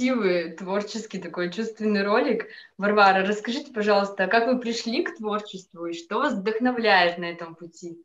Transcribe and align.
Красивый, 0.00 0.52
творческий 0.52 1.18
такой 1.18 1.52
чувственный 1.52 2.02
ролик. 2.02 2.46
Варвара, 2.78 3.26
расскажите, 3.26 3.70
пожалуйста, 3.70 4.28
как 4.28 4.46
вы 4.46 4.58
пришли 4.58 5.02
к 5.02 5.18
творчеству 5.18 5.84
и 5.84 5.92
что 5.92 6.16
вас 6.16 6.32
вдохновляет 6.32 7.18
на 7.18 7.26
этом 7.26 7.54
пути? 7.54 8.02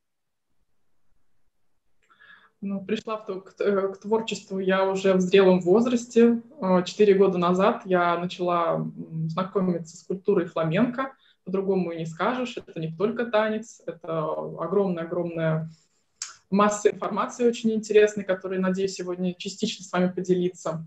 Ну, 2.59 2.83
пришла 2.83 3.15
в, 3.15 3.39
к, 3.39 3.61
э, 3.61 3.93
к 3.93 3.97
творчеству 4.01 4.59
я 4.59 4.85
уже 4.85 5.13
в 5.13 5.21
зрелом 5.21 5.61
возрасте. 5.61 6.41
Э, 6.59 6.83
четыре 6.83 7.13
года 7.13 7.37
назад 7.37 7.83
я 7.85 8.19
начала 8.19 8.85
знакомиться 9.29 9.95
с 9.95 10.03
культурой 10.03 10.47
фламенко. 10.47 11.13
По-другому 11.45 11.93
и 11.93 11.99
не 11.99 12.05
скажешь. 12.05 12.57
Это 12.57 12.77
не 12.77 12.91
только 12.91 13.25
танец, 13.27 13.81
это 13.85 14.33
огромная-огромная 14.59 15.69
масса 16.49 16.89
информации 16.89 17.47
очень 17.47 17.71
интересной, 17.71 18.25
которой, 18.25 18.59
надеюсь, 18.59 18.95
сегодня 18.95 19.33
частично 19.33 19.85
с 19.85 19.93
вами 19.93 20.11
поделиться. 20.11 20.85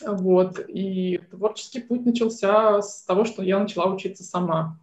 Вот. 0.00 0.60
И 0.68 1.18
творческий 1.30 1.80
путь 1.80 2.04
начался 2.04 2.82
с 2.82 3.04
того, 3.04 3.24
что 3.24 3.42
я 3.42 3.58
начала 3.58 3.86
учиться 3.86 4.24
сама. 4.24 4.78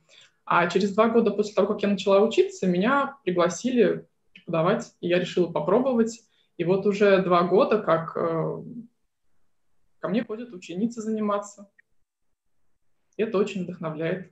А 0.46 0.68
через 0.70 0.94
два 0.94 1.10
года 1.10 1.32
после 1.32 1.54
того, 1.54 1.68
как 1.68 1.82
я 1.82 1.90
начала 1.90 2.20
учиться, 2.20 2.68
меня 2.68 3.18
пригласили 3.24 4.08
преподавать, 4.34 4.94
и 5.00 5.08
я 5.08 5.20
решила 5.20 5.52
попробовать. 5.52 6.22
И 6.58 6.66
вот 6.66 6.86
уже 6.86 7.22
два 7.24 7.44
года, 7.44 7.82
как 7.82 8.16
э, 8.16 8.64
ко 10.00 10.08
мне 10.10 10.24
ходят 10.24 10.54
ученицы 10.54 11.02
заниматься. 11.02 11.70
Это 13.18 13.38
очень 13.38 13.64
вдохновляет. 13.64 14.32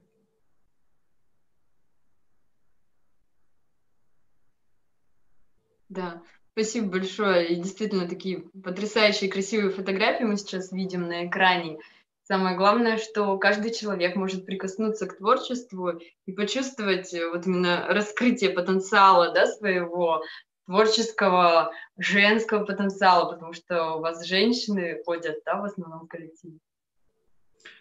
Да, 5.90 6.22
спасибо 6.62 6.92
большое. 6.92 7.48
И 7.48 7.56
действительно, 7.56 8.08
такие 8.08 8.44
потрясающие, 8.64 9.32
красивые 9.32 9.72
фотографии 9.72 10.26
мы 10.26 10.38
сейчас 10.38 10.72
видим 10.72 11.08
на 11.08 11.26
экране. 11.26 11.80
Самое 12.24 12.56
главное, 12.56 12.98
что 12.98 13.36
каждый 13.40 13.74
человек 13.74 14.16
может 14.16 14.46
прикоснуться 14.46 15.08
к 15.08 15.18
творчеству 15.18 16.00
и 16.28 16.32
почувствовать 16.32 17.14
э, 17.16 17.28
вот 17.30 17.48
именно 17.48 17.88
раскрытие 17.88 18.52
потенциала 18.52 19.34
да, 19.34 19.48
своего 19.48 20.22
творческого 20.68 21.72
женского 21.98 22.64
потенциала, 22.64 23.32
потому 23.32 23.54
что 23.54 23.96
у 23.96 24.00
вас 24.02 24.24
женщины 24.24 25.02
ходят 25.04 25.38
да, 25.44 25.60
в 25.60 25.66
основном 25.66 26.08
коллективе. 26.08 26.60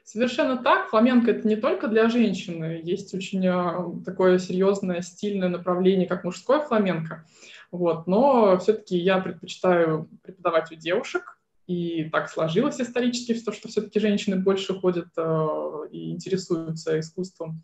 Совершенно 0.05 0.57
так. 0.57 0.89
Фламенко 0.89 1.31
это 1.33 1.47
не 1.47 1.57
только 1.57 1.87
для 1.87 2.09
женщины. 2.09 2.81
Есть 2.83 3.13
очень 3.15 3.47
э, 3.47 4.05
такое 4.07 4.39
серьезное 4.39 5.03
стильное 5.03 5.51
направление, 5.51 6.09
как 6.09 6.25
мужское 6.25 6.61
фламенко. 6.61 7.27
Вот. 7.71 8.07
Но 8.07 8.59
все-таки 8.59 8.97
я 8.97 9.19
предпочитаю 9.19 10.09
преподавать 10.23 10.73
у 10.73 10.75
девушек, 10.75 11.39
и 11.67 12.09
так 12.11 12.29
сложилось 12.29 12.81
исторически, 12.81 13.35
что, 13.35 13.69
все-таки 13.69 14.01
женщины 14.01 14.37
больше 14.37 14.75
ходят 14.75 15.09
э, 15.17 15.49
и 15.93 16.11
интересуются 16.11 16.99
искусством. 16.99 17.63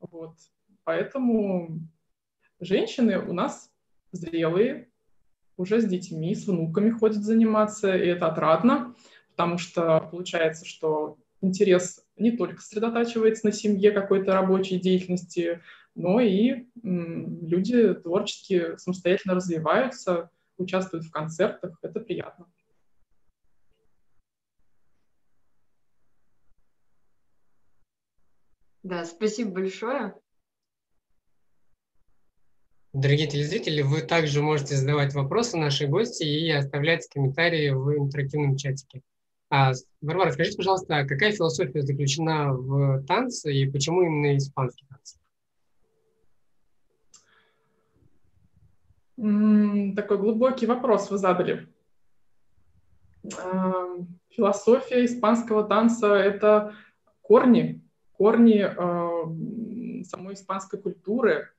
Вот. 0.00 0.34
Поэтому 0.84 1.80
женщины 2.60 3.18
у 3.18 3.32
нас 3.32 3.70
зрелые, 4.12 4.88
уже 5.56 5.80
с 5.80 5.86
детьми, 5.86 6.34
с 6.34 6.46
внуками 6.46 6.90
ходят 6.90 7.22
заниматься, 7.22 7.96
и 7.96 8.06
это 8.06 8.28
отрадно, 8.28 8.94
потому 9.30 9.58
что 9.58 10.00
получается, 10.10 10.66
что 10.66 11.16
интерес 11.40 12.04
не 12.16 12.32
только 12.32 12.60
сосредотачивается 12.60 13.46
на 13.46 13.52
семье, 13.52 13.92
какой-то 13.92 14.32
рабочей 14.32 14.78
деятельности, 14.78 15.62
но 15.98 16.20
и 16.20 16.66
м, 16.84 17.46
люди 17.46 17.94
творчески 17.94 18.76
самостоятельно 18.76 19.34
развиваются, 19.34 20.30
участвуют 20.56 21.04
в 21.04 21.10
концертах. 21.10 21.76
Это 21.82 22.00
приятно. 22.00 22.46
Да, 28.84 29.04
спасибо 29.04 29.50
большое. 29.50 30.14
Дорогие 32.92 33.26
телезрители, 33.26 33.82
вы 33.82 34.00
также 34.00 34.40
можете 34.40 34.76
задавать 34.76 35.14
вопросы 35.14 35.56
нашей 35.56 35.88
гости 35.88 36.22
и 36.22 36.50
оставлять 36.50 37.08
комментарии 37.08 37.70
в 37.70 37.98
интерактивном 37.98 38.56
чатике. 38.56 39.02
А, 39.50 39.72
Варвара, 40.00 40.30
скажите, 40.32 40.56
пожалуйста, 40.56 41.04
какая 41.06 41.32
философия 41.32 41.82
заключена 41.82 42.52
в 42.52 43.04
танце 43.06 43.52
и 43.52 43.70
почему 43.70 44.02
именно 44.02 44.36
испанский 44.36 44.86
танец? 44.86 45.18
Такой 49.18 50.18
глубокий 50.18 50.66
вопрос 50.66 51.10
вы 51.10 51.18
задали. 51.18 51.66
Философия 54.30 55.04
испанского 55.04 55.64
танца— 55.64 56.06
это 56.14 56.76
корни, 57.22 57.82
корни 58.12 58.60
э, 58.60 60.04
самой 60.04 60.34
испанской 60.34 60.80
культуры, 60.80 61.50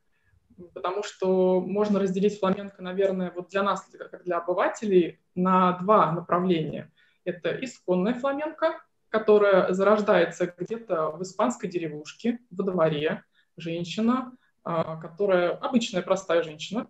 потому 0.73 1.03
что 1.03 1.59
можно 1.59 1.99
разделить 1.99 2.39
фламенко, 2.39 2.81
наверное, 2.81 3.33
вот 3.35 3.49
для 3.49 3.63
нас, 3.63 3.85
как 3.91 4.23
для 4.23 4.37
обывателей, 4.37 5.19
на 5.35 5.73
два 5.79 6.13
направления. 6.13 6.93
Это 7.25 7.51
исконная 7.61 8.13
фламенко, 8.13 8.81
которая 9.09 9.73
зарождается 9.73 10.53
где-то 10.57 11.11
в 11.11 11.23
испанской 11.23 11.69
деревушке, 11.69 12.39
во 12.51 12.63
дворе, 12.63 13.25
женщина, 13.57 14.31
э, 14.63 14.71
которая, 15.01 15.51
обычная 15.57 16.01
простая 16.01 16.41
женщина, 16.41 16.87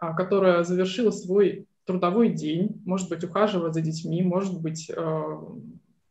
которая 0.00 0.64
завершила 0.64 1.10
свой 1.10 1.66
трудовой 1.84 2.30
день, 2.30 2.82
может 2.84 3.08
быть, 3.08 3.24
ухаживая 3.24 3.72
за 3.72 3.80
детьми, 3.80 4.22
может 4.22 4.60
быть, 4.60 4.90
э, 4.90 5.36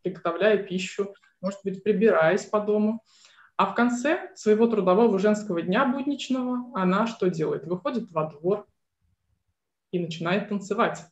приготовляя 0.02 0.58
пищу, 0.58 1.14
может 1.40 1.60
быть, 1.64 1.84
прибираясь 1.84 2.46
по 2.46 2.60
дому. 2.60 3.04
А 3.58 3.68
в 3.68 3.76
конце 3.76 4.32
своего 4.36 4.68
трудового 4.68 5.18
женского 5.20 5.62
дня 5.62 5.86
будничного 5.86 6.72
она 6.74 7.08
что 7.08 7.30
делает? 7.30 7.66
Выходит 7.66 8.12
во 8.12 8.30
двор 8.30 8.68
и 9.92 10.00
начинает 10.00 10.50
танцевать. 10.50 11.06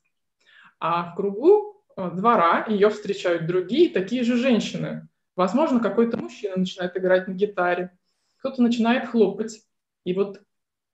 А 0.80 1.12
в 1.12 1.16
кругу 1.16 1.84
э, 1.96 2.12
двора 2.12 2.66
ее 2.68 2.90
встречают 2.90 3.48
другие 3.48 3.90
такие 3.90 4.24
же 4.24 4.36
женщины. 4.36 5.08
Возможно, 5.36 5.80
какой-то 5.80 6.18
мужчина 6.18 6.56
начинает 6.58 6.98
играть 6.98 7.28
на 7.28 7.34
гитаре, 7.34 7.98
кто-то 8.38 8.62
начинает 8.62 9.10
хлопать. 9.10 9.62
И 10.06 10.14
вот 10.14 10.42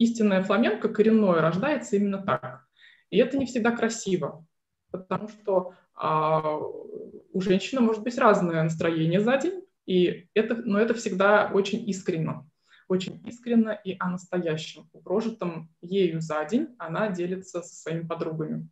истинная 0.01 0.43
фламенко 0.43 0.89
коренное 0.89 1.41
рождается 1.41 1.95
именно 1.95 2.21
так. 2.21 2.65
И 3.09 3.17
это 3.17 3.37
не 3.37 3.45
всегда 3.45 3.71
красиво, 3.71 4.45
потому 4.91 5.27
что 5.27 5.73
а, 5.95 6.57
у 6.57 7.41
женщины 7.41 7.81
может 7.81 8.03
быть 8.03 8.17
разное 8.17 8.63
настроение 8.63 9.19
за 9.19 9.37
день, 9.37 9.63
и 9.85 10.27
это, 10.33 10.55
но 10.55 10.79
это 10.79 10.93
всегда 10.93 11.51
очень 11.53 11.87
искренно, 11.89 12.49
очень 12.87 13.21
искренно 13.27 13.71
и 13.71 13.95
о 13.99 14.09
настоящем. 14.09 14.89
У 14.93 15.01
прожитом 15.01 15.69
ею 15.81 16.21
за 16.21 16.43
день 16.45 16.69
она 16.77 17.09
делится 17.09 17.61
со 17.61 17.75
своими 17.75 18.07
подругами. 18.07 18.67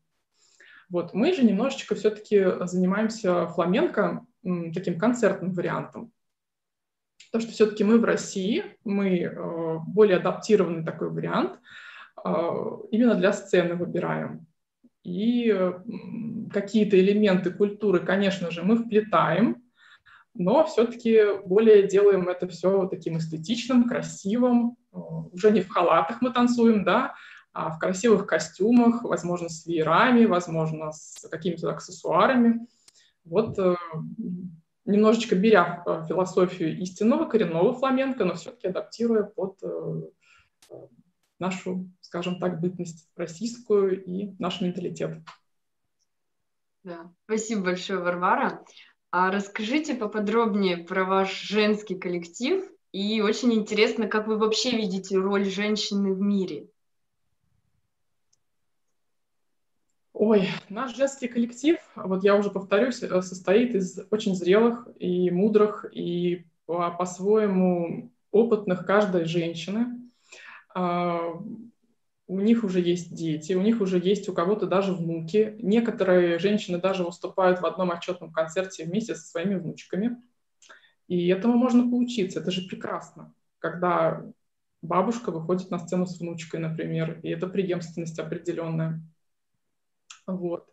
Вот. 0.90 1.14
Мы 1.14 1.34
же 1.34 1.44
немножечко 1.44 1.94
все-таки 1.94 2.44
занимаемся 2.62 3.48
фламенко 3.48 4.26
таким 4.74 4.98
концертным 4.98 5.54
вариантом. 5.54 6.12
Потому 7.32 7.48
что 7.48 7.54
все-таки 7.54 7.84
мы 7.84 8.00
в 8.00 8.04
России, 8.04 8.64
мы 8.84 9.20
э, 9.20 9.78
более 9.88 10.18
адаптированный 10.18 10.84
такой 10.84 11.10
вариант, 11.10 11.60
э, 12.24 12.30
именно 12.92 13.16
для 13.16 13.34
сцены 13.34 13.76
выбираем. 13.76 14.48
И 15.04 15.56
какие-то 16.52 17.00
элементы 17.00 17.52
культуры, 17.52 18.00
конечно 18.00 18.52
же, 18.52 18.64
мы 18.64 18.76
вплетаем, 18.76 19.64
но 20.34 20.66
все-таки 20.66 21.40
более 21.46 21.88
делаем 21.88 22.28
это 22.30 22.48
все 22.48 22.88
таким 22.88 23.18
эстетичным, 23.18 23.88
красивым. 23.88 24.76
Уже 24.92 25.52
не 25.52 25.62
в 25.62 25.70
халатах 25.70 26.22
мы 26.22 26.32
танцуем, 26.32 26.84
да, 26.84 27.14
а 27.52 27.72
в 27.72 27.80
красивых 27.80 28.28
костюмах, 28.28 29.04
возможно, 29.04 29.50
с 29.50 29.66
веерами, 29.66 30.26
возможно, 30.26 30.92
с 30.92 31.28
какими-то 31.30 31.72
аксессуарами. 31.72 32.68
Вот 33.26 33.58
э, 33.60 33.76
немножечко 34.90 35.36
беря 35.36 35.84
э, 35.86 36.06
философию 36.08 36.78
истинного 36.80 37.26
коренного 37.26 37.74
фламенко, 37.74 38.26
но 38.26 38.34
все-таки 38.36 38.68
адаптируя 38.68 39.24
под 39.24 39.58
э, 39.64 40.02
нашу, 41.40 41.90
скажем 42.02 42.40
так, 42.40 42.60
бытность 42.60 43.10
российскую 43.16 44.04
и 44.04 44.36
наш 44.40 44.62
менталитет. 44.62 45.20
Да. 46.84 47.12
Спасибо 47.26 47.66
большое, 47.66 48.00
Варвара. 48.00 48.64
А 49.12 49.32
расскажите 49.32 49.96
поподробнее 49.96 50.78
про 50.78 51.06
ваш 51.06 51.42
женский 51.42 51.96
коллектив. 51.96 52.64
И 52.92 53.22
очень 53.22 53.54
интересно, 53.54 54.08
как 54.08 54.28
вы 54.28 54.38
вообще 54.38 54.72
видите 54.72 55.18
роль 55.18 55.46
женщины 55.46 56.14
в 56.14 56.20
мире. 56.20 56.68
Ой, 60.22 60.50
наш 60.68 60.98
женский 60.98 61.30
коллектив, 61.30 61.78
вот 61.96 62.26
я 62.26 62.36
уже 62.36 62.52
повторюсь, 62.52 63.02
э, 63.02 63.22
состоит 63.22 63.74
из 63.74 64.02
очень 64.12 64.36
зрелых 64.36 64.86
и 65.00 65.32
мудрых 65.32 65.86
и 65.94 66.46
по-своему 66.66 68.12
опытных 68.30 68.86
каждой 68.86 69.24
женщины. 69.24 70.12
А, 70.76 71.22
у 72.28 72.40
них 72.42 72.66
уже 72.66 72.82
есть 72.82 73.16
дети, 73.16 73.54
у 73.54 73.62
них 73.62 73.80
уже 73.80 73.98
есть 73.98 74.28
у 74.28 74.34
кого-то 74.34 74.68
даже 74.68 74.94
внуки. 74.94 75.56
Некоторые 75.60 76.38
женщины 76.38 76.80
даже 76.80 77.06
выступают 77.06 77.62
в 77.62 77.66
одном 77.66 77.90
отчетном 77.90 78.34
концерте 78.34 78.84
вместе 78.84 79.16
со 79.16 79.26
своими 79.26 79.56
внучками. 79.56 80.22
И 81.08 81.30
этому 81.30 81.54
можно 81.54 81.90
поучиться. 81.90 82.42
Это 82.42 82.52
же 82.52 82.68
прекрасно, 82.68 83.34
когда 83.60 84.22
бабушка 84.82 85.32
выходит 85.32 85.72
на 85.72 85.80
сцену 85.80 86.06
с 86.06 86.20
внучкой, 86.20 86.60
например, 86.60 87.22
и 87.24 87.30
это 87.30 87.48
преемственность 87.48 88.20
определенная. 88.20 89.02
Вот. 90.36 90.68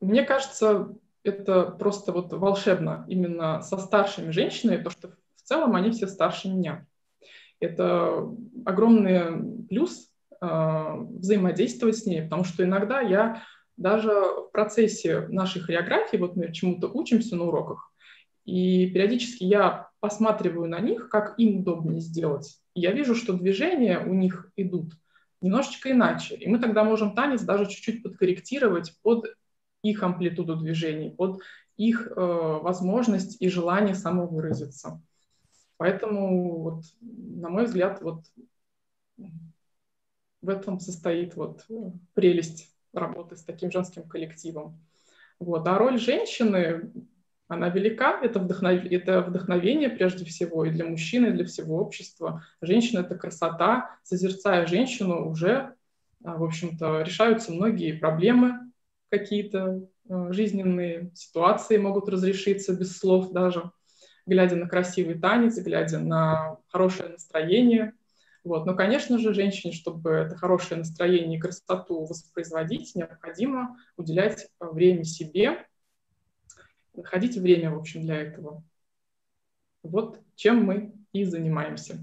Мне 0.00 0.22
кажется, 0.22 0.94
это 1.24 1.64
просто 1.64 2.12
вот 2.12 2.32
волшебно 2.32 3.04
именно 3.08 3.62
со 3.62 3.78
старшими 3.78 4.30
женщинами, 4.30 4.82
то, 4.82 4.90
что 4.90 5.08
в 5.36 5.42
целом 5.42 5.74
они 5.74 5.90
все 5.90 6.06
старше 6.06 6.48
меня. 6.48 6.86
Это 7.60 8.28
огромный 8.64 9.66
плюс 9.66 10.10
э, 10.40 10.46
взаимодействовать 10.46 11.96
с 11.98 12.06
ней, 12.06 12.22
потому 12.22 12.44
что 12.44 12.62
иногда 12.62 13.00
я 13.00 13.42
даже 13.76 14.10
в 14.10 14.50
процессе 14.52 15.26
нашей 15.28 15.60
хореографии, 15.60 16.16
вот 16.16 16.36
мы 16.36 16.52
чему-то 16.52 16.88
учимся 16.88 17.34
на 17.34 17.44
уроках, 17.44 17.92
и 18.44 18.88
периодически 18.90 19.44
я 19.44 19.88
посматриваю 20.00 20.68
на 20.68 20.80
них, 20.80 21.08
как 21.08 21.38
им 21.38 21.60
удобнее 21.60 22.00
сделать. 22.00 22.60
И 22.74 22.80
я 22.80 22.92
вижу, 22.92 23.14
что 23.14 23.32
движения 23.32 23.98
у 23.98 24.14
них 24.14 24.50
идут 24.56 24.92
немножечко 25.40 25.90
иначе. 25.90 26.36
И 26.36 26.48
мы 26.48 26.58
тогда 26.58 26.84
можем 26.84 27.14
танец 27.14 27.42
даже 27.42 27.66
чуть-чуть 27.66 28.02
подкорректировать 28.02 28.98
под 29.02 29.26
их 29.82 30.02
амплитуду 30.02 30.56
движений, 30.56 31.10
под 31.10 31.40
их 31.76 32.08
э, 32.08 32.14
возможность 32.16 33.40
и 33.40 33.48
желание 33.48 33.94
самовыразиться. 33.94 35.00
Поэтому, 35.76 36.58
вот, 36.62 36.84
на 37.00 37.48
мой 37.48 37.66
взгляд, 37.66 38.02
вот 38.02 38.24
в 40.40 40.48
этом 40.48 40.80
состоит 40.80 41.36
вот 41.36 41.66
прелесть 42.14 42.74
работы 42.92 43.36
с 43.36 43.44
таким 43.44 43.70
женским 43.70 44.08
коллективом. 44.08 44.80
Вот. 45.38 45.66
А 45.68 45.78
роль 45.78 45.98
женщины, 45.98 46.92
она 47.48 47.70
велика, 47.70 48.20
это, 48.22 48.38
вдохнов... 48.38 48.84
это 48.84 49.22
вдохновение 49.22 49.88
прежде 49.88 50.24
всего 50.24 50.64
и 50.64 50.70
для 50.70 50.84
мужчины, 50.84 51.26
и 51.26 51.32
для 51.32 51.44
всего 51.44 51.78
общества. 51.78 52.44
Женщина— 52.60 53.00
это 53.00 53.16
красота. 53.16 53.96
Созерцая 54.02 54.66
женщину, 54.66 55.30
уже, 55.30 55.74
а, 56.24 56.36
в 56.36 56.44
общем-то, 56.44 57.02
решаются 57.02 57.52
многие 57.52 57.92
проблемы 57.92 58.70
какие-то 59.08 59.88
а, 60.08 60.32
жизненные 60.32 61.10
ситуации 61.14 61.78
могут 61.78 62.08
разрешиться 62.08 62.74
без 62.74 62.96
слов 62.98 63.32
даже 63.32 63.70
глядя 64.28 64.56
на 64.56 64.68
красивый 64.68 65.18
танец, 65.18 65.58
глядя 65.58 65.98
на 65.98 66.58
хорошее 66.68 67.08
настроение. 67.08 67.94
Вот. 68.44 68.66
Но, 68.66 68.74
конечно 68.74 69.18
же, 69.18 69.34
женщине, 69.34 69.72
чтобы 69.72 70.10
это 70.10 70.36
хорошее 70.36 70.78
настроение 70.78 71.38
и 71.38 71.40
красоту 71.40 72.04
воспроизводить, 72.04 72.94
необходимо 72.94 73.76
уделять 73.96 74.48
время 74.60 75.04
себе, 75.04 75.66
находить 76.98 77.36
время, 77.36 77.72
в 77.72 77.78
общем, 77.78 78.02
для 78.02 78.16
этого. 78.16 78.62
Вот 79.82 80.20
чем 80.34 80.64
мы 80.64 80.94
и 81.12 81.24
занимаемся. 81.24 81.98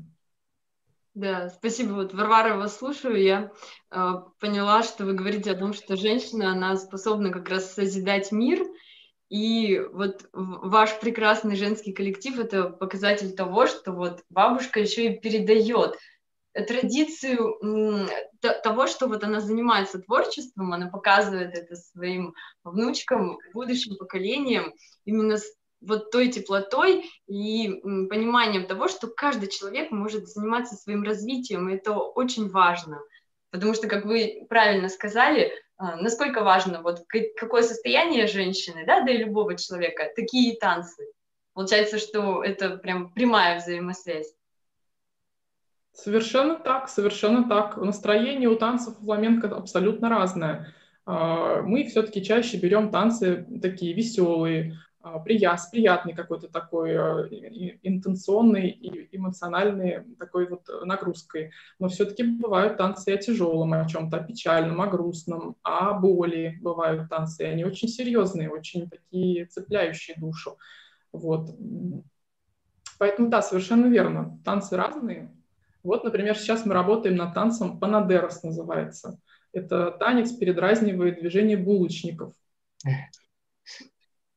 Да, 1.13 1.49
спасибо. 1.49 1.93
Вот, 1.93 2.13
Варвара, 2.13 2.57
вас 2.57 2.77
слушаю. 2.77 3.21
Я 3.21 3.51
э, 3.91 4.13
поняла, 4.39 4.83
что 4.83 5.05
вы 5.05 5.13
говорите 5.13 5.51
о 5.51 5.57
том, 5.57 5.73
что 5.73 5.95
женщина, 5.95 6.51
она 6.51 6.75
способна 6.75 7.31
как 7.31 7.47
раз 7.47 7.73
созидать 7.73 8.33
мир, 8.33 8.65
и 9.29 9.79
вот 9.93 10.29
ваш 10.33 10.99
прекрасный 10.99 11.55
женский 11.55 11.93
коллектив– 11.93 12.37
это 12.39 12.69
показатель 12.69 13.33
того, 13.33 13.65
что 13.65 13.91
вот 13.91 14.23
бабушка 14.29 14.79
еще 14.79 15.07
и 15.07 15.19
передает 15.19 15.97
традицию 16.67 18.07
того, 18.63 18.87
что 18.87 19.07
вот 19.07 19.23
она 19.23 19.39
занимается 19.39 19.99
творчеством, 19.99 20.73
она 20.73 20.87
показывает 20.87 21.57
это 21.57 21.75
своим 21.75 22.33
внучкам, 22.63 23.37
будущим 23.53 23.97
поколениям, 23.97 24.73
именно 25.05 25.37
с 25.37 25.45
вот 25.81 26.11
той 26.11 26.29
теплотой 26.29 27.09
и 27.27 27.69
пониманием 28.09 28.65
того, 28.65 28.87
что 28.87 29.07
каждый 29.07 29.49
человек 29.49 29.91
может 29.91 30.27
заниматься 30.27 30.75
своим 30.75 31.03
развитием, 31.03 31.69
и 31.69 31.75
это 31.75 31.93
очень 31.93 32.49
важно. 32.49 32.99
Потому 33.51 33.73
что, 33.73 33.87
как 33.87 34.05
вы 34.05 34.45
правильно 34.49 34.89
сказали, 34.89 35.53
а, 35.77 35.97
насколько 35.97 36.43
важно, 36.43 36.81
вот 36.81 37.03
какое 37.37 37.61
состояние 37.61 38.27
женщины, 38.27 38.85
да, 38.85 39.01
да 39.01 39.11
и 39.11 39.17
любого 39.17 39.55
человека, 39.55 40.11
такие 40.15 40.57
танцы. 40.57 41.07
Получается, 41.53 41.99
что 41.99 42.43
это 42.43 42.77
прям 42.77 43.11
прямая 43.13 43.59
взаимосвязь. 43.59 44.33
Совершенно 45.95 46.55
так, 46.55 46.89
совершенно 46.89 47.47
так. 47.47 47.77
Настроение 47.77 48.49
у 48.49 48.57
танцев 48.57 48.97
фламенко 48.97 49.47
абсолютно 49.47 50.09
разное. 50.09 50.73
А, 51.05 51.61
мы 51.61 51.85
все-таки 51.85 52.21
чаще 52.21 52.57
берем 52.57 52.91
танцы 52.91 53.47
такие 53.61 53.93
веселые, 53.93 54.77
а, 54.99 55.19
прият, 55.19 55.61
с 55.61 55.67
приятной 55.67 56.13
какой-то 56.13 56.49
такой 56.49 56.97
а, 56.97 57.29
интенционной 57.81 58.71
и 58.71 59.15
эмоциональной 59.15 60.03
такой 60.19 60.49
вот 60.49 60.67
нагрузкой. 60.83 61.51
Но 61.79 61.87
все-таки 61.87 62.23
бывают 62.23 62.75
танцы 62.75 63.13
о 63.13 63.17
тяжелом, 63.17 63.71
о 63.71 63.87
чем-то, 63.87 64.17
о 64.17 64.23
печальном, 64.23 64.81
о 64.81 64.87
грустном, 64.87 65.55
о 65.63 65.93
боли 65.93 66.57
бывают 66.61 67.07
танцы. 67.07 67.43
И 67.43 67.47
они 67.47 67.63
очень 67.63 67.87
серьезные, 67.87 68.49
очень 68.49 68.89
такие 68.89 69.45
цепляющие 69.45 70.17
душу. 70.19 70.57
Вот. 71.13 71.51
Поэтому 72.99 73.29
да, 73.29 73.41
совершенно 73.41 73.85
верно. 73.85 74.41
Танцы 74.43 74.75
разные. 74.75 75.31
Вот, 75.85 76.03
например, 76.03 76.35
сейчас 76.35 76.65
мы 76.65 76.73
работаем 76.73 77.15
над 77.15 77.33
танцем 77.33 77.79
Панадерос 77.79 78.41
называется. 78.41 79.19
Это 79.53 79.91
танец 79.91 80.31
передразнивает 80.33 81.19
движение 81.19 81.57
булочников 81.57 82.33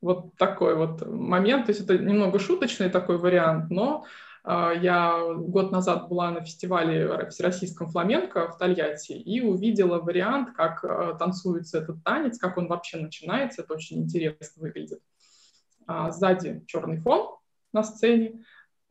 вот 0.00 0.37
такой 0.37 0.76
вот 0.76 1.07
момент. 1.07 1.67
То 1.67 1.71
есть 1.71 1.83
это 1.83 1.99
немного 1.99 2.38
шуточный 2.38 2.90
такой 2.90 3.17
вариант, 3.17 3.71
но 3.71 4.05
э, 4.45 4.75
я 4.83 5.35
год 5.35 5.73
назад 5.73 6.09
была 6.09 6.31
на 6.31 6.43
фестивале 6.43 7.28
всероссийском 7.31 7.88
фламенко 7.88 8.52
в 8.52 8.59
Тольятти 8.59 9.12
и 9.12 9.40
увидела 9.40 9.99
вариант, 9.99 10.55
как 10.55 10.85
э, 10.85 11.17
танцуется 11.19 11.78
этот 11.78 12.05
танец, 12.05 12.38
как 12.38 12.59
он 12.59 12.69
вообще 12.69 12.99
начинается. 12.99 13.62
Это 13.62 13.73
очень 13.73 14.02
интересно 14.02 14.62
выглядит. 14.62 15.00
А 15.87 16.11
сзади 16.11 16.62
черный 16.67 16.99
фон 16.99 17.38
на 17.73 17.83
сцене, 17.83 18.45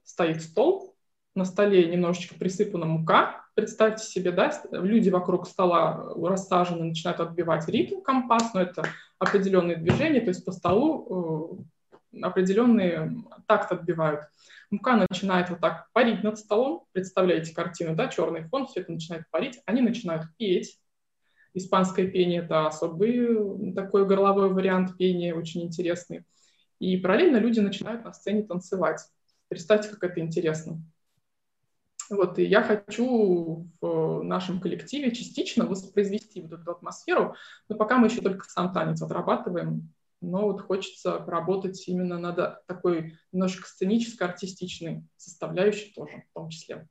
стоит 0.04 0.42
стол, 0.42 0.97
на 1.38 1.46
столе 1.46 1.88
немножечко 1.88 2.36
присыпана 2.36 2.86
мука. 2.86 3.46
Представьте 3.54 4.04
себе, 4.04 4.32
да, 4.32 4.52
люди 4.72 5.10
вокруг 5.10 5.48
стола 5.48 6.14
рассажены, 6.16 6.84
начинают 6.84 7.20
отбивать 7.20 7.68
ритм 7.70 8.02
компас, 8.02 8.54
но 8.54 8.62
это 8.62 8.84
определенные 9.20 9.78
движения, 9.78 10.20
то 10.20 10.30
есть 10.30 10.44
по 10.44 10.52
столу 10.52 11.66
э, 12.12 12.22
определенные 12.22 13.16
такт 13.46 13.72
отбивают. 13.72 14.26
Мука 14.70 15.06
начинает 15.10 15.50
вот 15.50 15.60
так 15.60 15.88
парить 15.94 16.24
над 16.24 16.38
столом, 16.38 16.86
представляете 16.92 17.54
картину, 17.54 17.96
да, 17.96 18.08
черный 18.08 18.44
фон, 18.44 18.68
все 18.68 18.82
это 18.82 18.92
начинает 18.92 19.24
парить, 19.32 19.62
они 19.66 19.82
начинают 19.82 20.24
петь. 20.38 20.80
Испанское 21.54 22.08
пение– 22.08 22.42
это 22.44 22.68
особый 22.68 23.74
такой 23.74 24.06
горловой 24.06 24.50
вариант 24.50 24.98
пения, 24.98 25.34
очень 25.34 25.64
интересный. 25.64 26.26
И 26.80 26.98
параллельно 26.98 27.38
люди 27.38 27.60
начинают 27.60 28.04
на 28.04 28.14
сцене 28.14 28.44
танцевать. 28.44 29.00
Представьте, 29.48 29.90
как 29.90 30.04
это 30.04 30.20
интересно. 30.20 30.82
Вот, 32.10 32.40
и 32.40 32.46
я 32.46 32.64
хочу 32.64 33.68
в 33.82 34.24
нашем 34.24 34.62
коллективе 34.62 35.12
частично 35.12 35.66
воспроизвести 35.66 36.42
вот 36.42 36.54
эту 36.54 36.72
атмосферу, 36.72 37.36
но 37.68 37.76
пока 37.76 37.98
мы 37.98 38.08
еще 38.08 38.22
только 38.22 38.46
сам 38.50 38.72
танец 38.72 39.02
отрабатываем, 39.02 39.94
но 40.22 40.48
вот 40.48 40.62
хочется 40.62 41.20
поработать 41.20 41.88
именно 41.88 42.18
над 42.18 42.66
такой 42.66 43.18
немножко 43.32 43.68
сценической, 43.68 44.28
артистичной 44.28 45.04
составляющей 45.18 45.94
тоже 45.94 46.24
в 46.30 46.34
том 46.34 46.50
числе. 46.50 46.88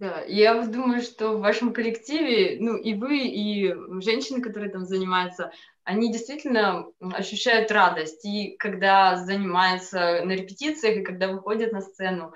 Да, 0.00 0.22
я 0.22 0.66
думаю, 0.66 1.02
что 1.02 1.36
в 1.36 1.40
вашем 1.40 1.74
коллективе, 1.74 2.56
ну 2.58 2.74
и 2.74 2.94
вы, 2.94 3.18
и 3.18 3.74
женщины, 4.00 4.40
которые 4.40 4.72
там 4.72 4.86
занимаются, 4.86 5.52
они 5.84 6.10
действительно 6.10 6.86
ощущают 7.00 7.70
радость, 7.70 8.24
и 8.24 8.56
когда 8.56 9.16
занимаются 9.16 10.22
на 10.24 10.32
репетициях, 10.32 10.96
и 10.96 11.04
когда 11.04 11.28
выходят 11.28 11.72
на 11.72 11.82
сцену, 11.82 12.32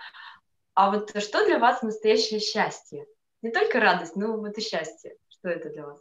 а 0.75 0.91
вот 0.91 1.11
что 1.23 1.47
для 1.47 1.59
вас 1.59 1.83
настоящее 1.83 2.41
счастье? 2.41 3.07
Не 3.43 3.51
только 3.51 3.79
радость, 3.81 4.17
но 4.17 4.37
вот 4.37 4.59
и 4.59 4.61
счастье. 4.61 5.17
Что 5.29 5.49
это 5.49 5.71
для 5.71 5.87
вас? 5.87 6.01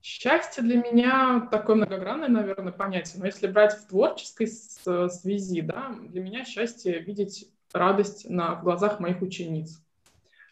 Счастье 0.00 0.62
для 0.62 0.76
меня 0.76 1.48
такое 1.50 1.76
многогранное, 1.76 2.28
наверное, 2.28 2.72
понятие. 2.72 3.20
Но 3.20 3.26
если 3.26 3.46
брать 3.46 3.74
в 3.74 3.88
творческой 3.88 4.46
связи, 4.46 5.60
да, 5.60 5.94
для 6.00 6.22
меня 6.22 6.44
счастье 6.44 6.98
видеть 7.00 7.52
радость 7.72 8.28
на, 8.30 8.54
в 8.54 8.64
глазах 8.64 9.00
моих 9.00 9.20
учениц. 9.20 9.82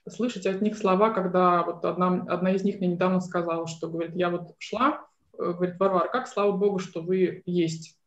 Слышать 0.08 0.46
от 0.46 0.60
них 0.60 0.76
слова, 0.76 1.10
когда 1.10 1.62
вот 1.62 1.84
одна, 1.84 2.24
одна 2.28 2.52
из 2.52 2.64
них 2.64 2.80
мне 2.80 2.88
недавно 2.88 3.20
сказала, 3.20 3.66
что, 3.66 3.88
говорит, 3.88 4.14
я 4.14 4.28
вот 4.28 4.54
шла, 4.58 5.06
э, 5.38 5.52
говорит, 5.52 5.80
Варвара, 5.80 6.08
как 6.08 6.28
слава 6.28 6.52
богу, 6.52 6.78
что 6.78 7.00
вы 7.00 7.42
есть 7.46 7.98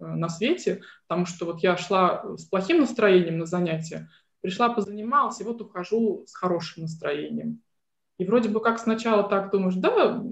на 0.00 0.28
свете, 0.28 0.82
потому 1.06 1.26
что 1.26 1.44
вот 1.46 1.60
я 1.62 1.76
шла 1.76 2.24
с 2.36 2.44
плохим 2.46 2.80
настроением 2.80 3.38
на 3.38 3.46
занятия, 3.46 4.08
пришла, 4.40 4.72
позанималась, 4.72 5.40
и 5.40 5.44
вот 5.44 5.60
ухожу 5.60 6.24
с 6.26 6.34
хорошим 6.34 6.82
настроением. 6.82 7.62
И 8.18 8.24
вроде 8.24 8.48
бы 8.48 8.60
как 8.60 8.78
сначала 8.78 9.28
так 9.28 9.50
думаешь, 9.50 9.76
да, 9.76 10.22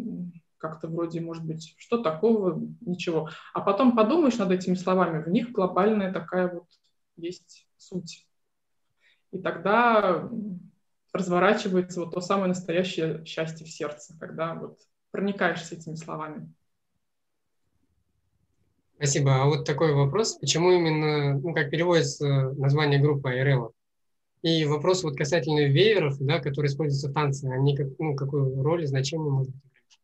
как-то 0.58 0.88
вроде, 0.88 1.20
может 1.20 1.44
быть, 1.44 1.74
что 1.78 1.98
такого, 1.98 2.60
ничего. 2.80 3.30
А 3.54 3.60
потом 3.60 3.96
подумаешь 3.96 4.36
над 4.36 4.50
этими 4.50 4.74
словами, 4.74 5.22
в 5.22 5.28
них 5.28 5.52
глобальная 5.52 6.12
такая 6.12 6.52
вот 6.52 6.66
есть 7.16 7.66
суть. 7.76 8.26
И 9.30 9.38
тогда 9.38 10.28
разворачивается 11.12 12.00
вот 12.00 12.14
то 12.14 12.20
самое 12.20 12.48
настоящее 12.48 13.24
счастье 13.24 13.66
в 13.66 13.70
сердце, 13.70 14.18
когда 14.18 14.54
вот 14.54 14.78
проникаешься 15.10 15.74
этими 15.74 15.94
словами. 15.94 16.52
Спасибо. 18.98 19.42
А 19.42 19.44
вот 19.44 19.64
такой 19.64 19.94
вопрос, 19.94 20.34
почему 20.40 20.72
именно, 20.72 21.38
ну, 21.38 21.54
как 21.54 21.70
переводится 21.70 22.50
название 22.56 22.98
группы 22.98 23.30
Айрела? 23.30 23.70
И 24.42 24.64
вопрос 24.64 25.04
вот 25.04 25.16
касательно 25.16 25.68
вееров, 25.68 26.16
да, 26.18 26.40
которые 26.40 26.68
используются 26.68 27.08
в 27.08 27.12
танце, 27.12 27.46
они 27.48 27.76
как, 27.76 27.86
ну, 28.00 28.16
какую 28.16 28.60
роль 28.60 28.82
и 28.82 28.86
значение 28.86 29.30
могут 29.30 29.50
играть? 29.50 30.00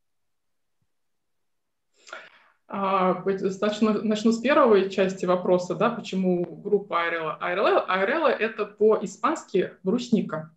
А, 2.68 3.24
начну, 3.60 4.02
начну 4.02 4.30
с 4.30 4.38
первой 4.38 4.88
части 4.90 5.26
вопроса, 5.26 5.74
да, 5.74 5.90
почему 5.90 6.44
группа 6.44 7.02
Айрела. 7.02 7.36
Айрела, 7.40 7.80
Айрела 7.88 8.28
это 8.28 8.64
по-испански 8.64 9.72
брусника, 9.82 10.52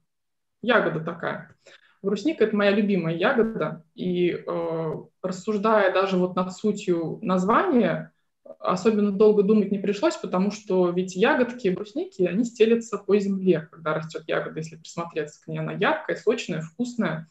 ягода 0.62 1.00
такая. 1.00 1.56
Брусника– 2.04 2.44
это 2.46 2.56
моя 2.56 2.70
любимая 2.70 3.16
ягода, 3.16 3.84
и 3.96 4.30
э, 4.30 4.94
рассуждая 5.24 5.92
даже 5.92 6.18
вот 6.18 6.36
над 6.36 6.54
сутью 6.54 7.18
названия, 7.24 8.14
особенно 8.60 9.12
долго 9.12 9.44
думать 9.44 9.72
не 9.72 9.80
пришлось, 9.80 10.16
потому 10.16 10.52
что 10.52 10.90
ведь 10.90 11.16
ягодки, 11.16 11.70
брусники, 11.70 12.24
они 12.24 12.44
стелятся 12.44 12.98
по 12.98 13.18
земле, 13.20 13.68
когда 13.72 13.94
растет 13.94 14.24
ягода, 14.28 14.60
если 14.60 14.78
присмотреться 14.78 15.44
к 15.44 15.48
ней. 15.48 15.60
Она 15.60 15.74
яркая, 15.74 16.16
сочная, 16.16 16.62
вкусная 16.62 17.30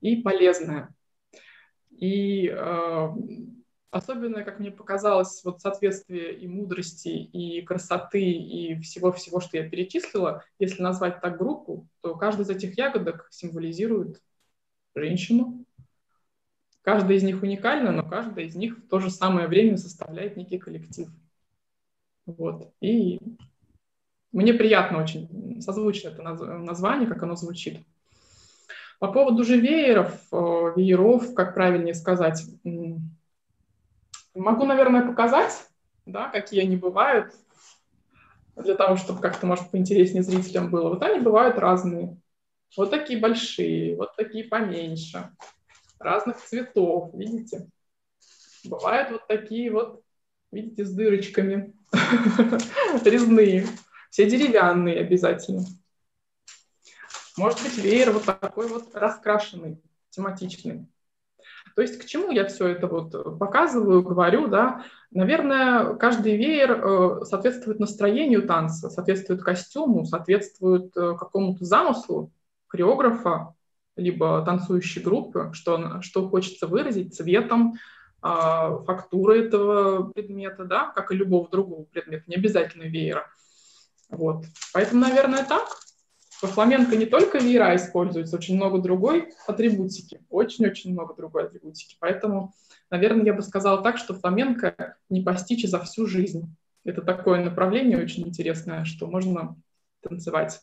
и 0.00 0.16
полезная. 0.16 0.94
И 1.90 2.48
э, 2.48 3.08
особенно, 3.90 4.44
как 4.44 4.60
мне 4.60 4.70
показалось, 4.70 5.42
вот 5.44 5.60
соответствие 5.60 6.34
и 6.34 6.46
мудрости, 6.46 7.08
и 7.08 7.62
красоты, 7.62 8.22
и 8.22 8.80
всего-всего, 8.80 9.40
что 9.40 9.56
я 9.56 9.68
перечислила, 9.68 10.44
если 10.58 10.82
назвать 10.82 11.20
так 11.20 11.38
группу, 11.38 11.88
то 12.00 12.14
каждая 12.14 12.46
из 12.46 12.50
этих 12.50 12.78
ягодок 12.78 13.26
символизирует 13.30 14.22
женщину, 14.94 15.64
Каждая 16.82 17.16
из 17.16 17.22
них 17.22 17.42
уникальна, 17.42 17.92
но 17.92 18.02
каждая 18.02 18.46
из 18.46 18.54
них 18.54 18.78
в 18.78 18.88
то 18.88 18.98
же 19.00 19.10
самое 19.10 19.46
время 19.46 19.76
составляет 19.76 20.36
некий 20.36 20.58
коллектив. 20.58 21.08
Вот. 22.26 22.72
И 22.80 23.20
мне 24.32 24.54
приятно 24.54 25.02
очень, 25.02 25.60
созвучно 25.60 26.08
это 26.08 26.22
название, 26.22 27.08
как 27.08 27.22
оно 27.22 27.34
звучит. 27.36 27.80
По 28.98 29.12
поводу 29.12 29.44
же 29.44 29.58
вееров, 29.58 30.20
э, 30.32 30.72
вееров, 30.76 31.34
как 31.34 31.54
правильнее 31.54 31.94
сказать, 31.94 32.44
могу, 34.34 34.64
наверное, 34.64 35.06
показать, 35.06 35.52
да, 36.04 36.28
какие 36.28 36.62
они 36.62 36.76
бывают, 36.76 37.32
для 38.56 38.74
того, 38.74 38.96
чтобы 38.96 39.20
как-то, 39.20 39.46
может, 39.46 39.70
поинтереснее 39.70 40.22
зрителям 40.22 40.70
было. 40.70 40.88
Вот 40.88 41.02
они 41.02 41.20
бывают 41.20 41.58
разные. 41.58 42.16
Вот 42.76 42.90
такие 42.90 43.20
большие, 43.20 43.96
вот 43.96 44.16
такие 44.16 44.44
поменьше 44.44 45.30
разных 45.98 46.36
цветов, 46.38 47.10
видите? 47.14 47.68
Бывают 48.64 49.10
вот 49.10 49.26
такие 49.26 49.70
вот, 49.70 50.02
видите, 50.50 50.84
с 50.84 50.92
дырочками, 50.92 51.74
резные, 53.04 53.66
все 54.10 54.28
деревянные 54.28 55.00
обязательно. 55.00 55.64
Может 57.36 57.62
быть, 57.62 57.78
веер 57.78 58.10
вот 58.10 58.24
такой 58.24 58.66
вот 58.66 58.94
раскрашенный, 58.94 59.80
тематичный. 60.10 60.88
То 61.76 61.82
есть 61.82 61.98
к 61.98 62.04
чему 62.06 62.32
я 62.32 62.46
все 62.46 62.66
это 62.68 62.88
вот 62.88 63.38
показываю, 63.38 64.02
говорю, 64.02 64.48
да? 64.48 64.84
Наверное, 65.12 65.94
каждый 65.94 66.36
веер 66.36 66.72
э, 66.72 67.24
соответствует 67.24 67.78
настроению 67.78 68.46
танца, 68.46 68.90
соответствует 68.90 69.42
костюму, 69.42 70.04
соответствует 70.04 70.96
э, 70.96 71.14
какому-то 71.16 71.64
замыслу 71.64 72.32
хореографа, 72.66 73.54
либо 73.98 74.42
танцующей 74.44 75.02
группы, 75.02 75.50
что, 75.52 76.00
что 76.00 76.28
хочется 76.28 76.66
выразить 76.66 77.14
цветом, 77.14 77.74
а, 78.20 78.78
фактурой 78.84 79.46
этого 79.46 80.10
предмета, 80.12 80.64
да, 80.64 80.90
как 80.90 81.12
и 81.12 81.16
любого 81.16 81.48
другого 81.48 81.84
предмета, 81.84 82.24
не 82.26 82.36
обязательно 82.36 82.84
веера. 82.84 83.28
Вот. 84.08 84.44
Поэтому, 84.72 85.02
наверное, 85.02 85.44
так. 85.44 85.68
Во 86.40 86.46
фламенко 86.46 86.94
не 86.94 87.06
только 87.06 87.38
веера 87.38 87.74
используется, 87.74 88.36
очень 88.36 88.54
много 88.54 88.78
другой 88.78 89.32
атрибутики, 89.48 90.20
очень-очень 90.30 90.92
много 90.92 91.14
другой 91.14 91.46
атрибутики. 91.46 91.96
Поэтому, 91.98 92.54
наверное, 92.90 93.26
я 93.26 93.34
бы 93.34 93.42
сказала 93.42 93.82
так, 93.82 93.98
что 93.98 94.14
фламенко 94.14 94.96
не 95.08 95.20
постичь 95.20 95.68
за 95.68 95.80
всю 95.80 96.06
жизнь. 96.06 96.54
Это 96.84 97.02
такое 97.02 97.44
направление 97.44 97.98
очень 97.98 98.26
интересное, 98.28 98.84
что 98.84 99.08
можно 99.08 99.56
танцевать 100.00 100.60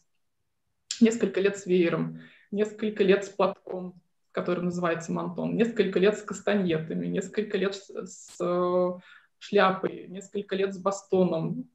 несколько 1.01 1.41
лет 1.41 1.57
с 1.57 1.65
веером, 1.65 2.21
несколько 2.51 3.03
лет 3.03 3.25
с 3.25 3.29
платком, 3.29 4.01
который 4.31 4.63
называется 4.63 5.11
мантон, 5.11 5.55
несколько 5.55 5.99
лет 5.99 6.17
с 6.17 6.21
кастаньетами, 6.21 7.07
несколько 7.07 7.57
лет 7.57 7.75
с, 7.75 7.89
с 7.89 8.35
э, 8.39 8.99
шляпой, 9.39 10.07
несколько 10.07 10.55
лет 10.55 10.73
с 10.73 10.77
бастоном. 10.77 11.69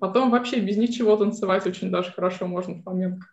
Потом 0.00 0.30
вообще 0.30 0.60
без 0.60 0.76
ничего 0.76 1.16
танцевать 1.16 1.66
очень 1.66 1.90
даже 1.90 2.12
хорошо 2.12 2.46
можно 2.46 2.74
в 2.74 2.82
фламенко. 2.82 3.26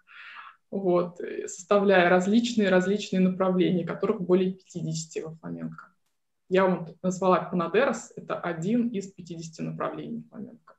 Вот, 0.72 1.19
составляя 1.48 2.10
различные-различные 2.10 3.22
направления, 3.22 3.86
которых 3.86 4.22
более 4.22 4.53
50 4.53 5.24
во 5.24 5.36
фламенко. 5.36 5.89
Я 6.48 6.65
вам 6.65 6.88
назвала 7.01 7.41
Панадерос, 7.41 8.12
это 8.15 8.39
один 8.39 8.89
из 8.89 9.12
50 9.12 9.65
направлений 9.65 10.24
фламенко. 10.29 10.75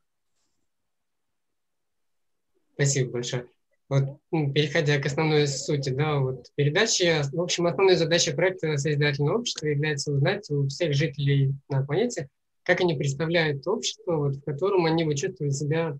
Спасибо 2.74 3.12
большое. 3.12 3.46
Вот, 3.90 4.04
переходя 4.30 5.00
к 5.00 5.06
основной 5.06 5.48
сути 5.48 5.90
да, 5.90 6.20
вот, 6.20 6.46
передачи, 6.54 7.22
в 7.32 7.40
общем, 7.40 7.66
основной 7.66 7.96
задачей 7.96 8.32
проекта 8.32 8.76
Созидательного 8.76 9.38
общества 9.38 9.66
является 9.66 10.12
узнать 10.12 10.48
у 10.48 10.68
всех 10.68 10.94
жителей 10.94 11.54
на 11.68 11.84
планете, 11.84 12.28
как 12.62 12.80
они 12.80 12.94
представляют 12.94 13.66
общество, 13.66 14.14
вот, 14.16 14.36
в 14.36 14.42
котором 14.42 14.86
они 14.86 15.02
бы 15.02 15.16
чувствовали 15.16 15.50
себя 15.50 15.98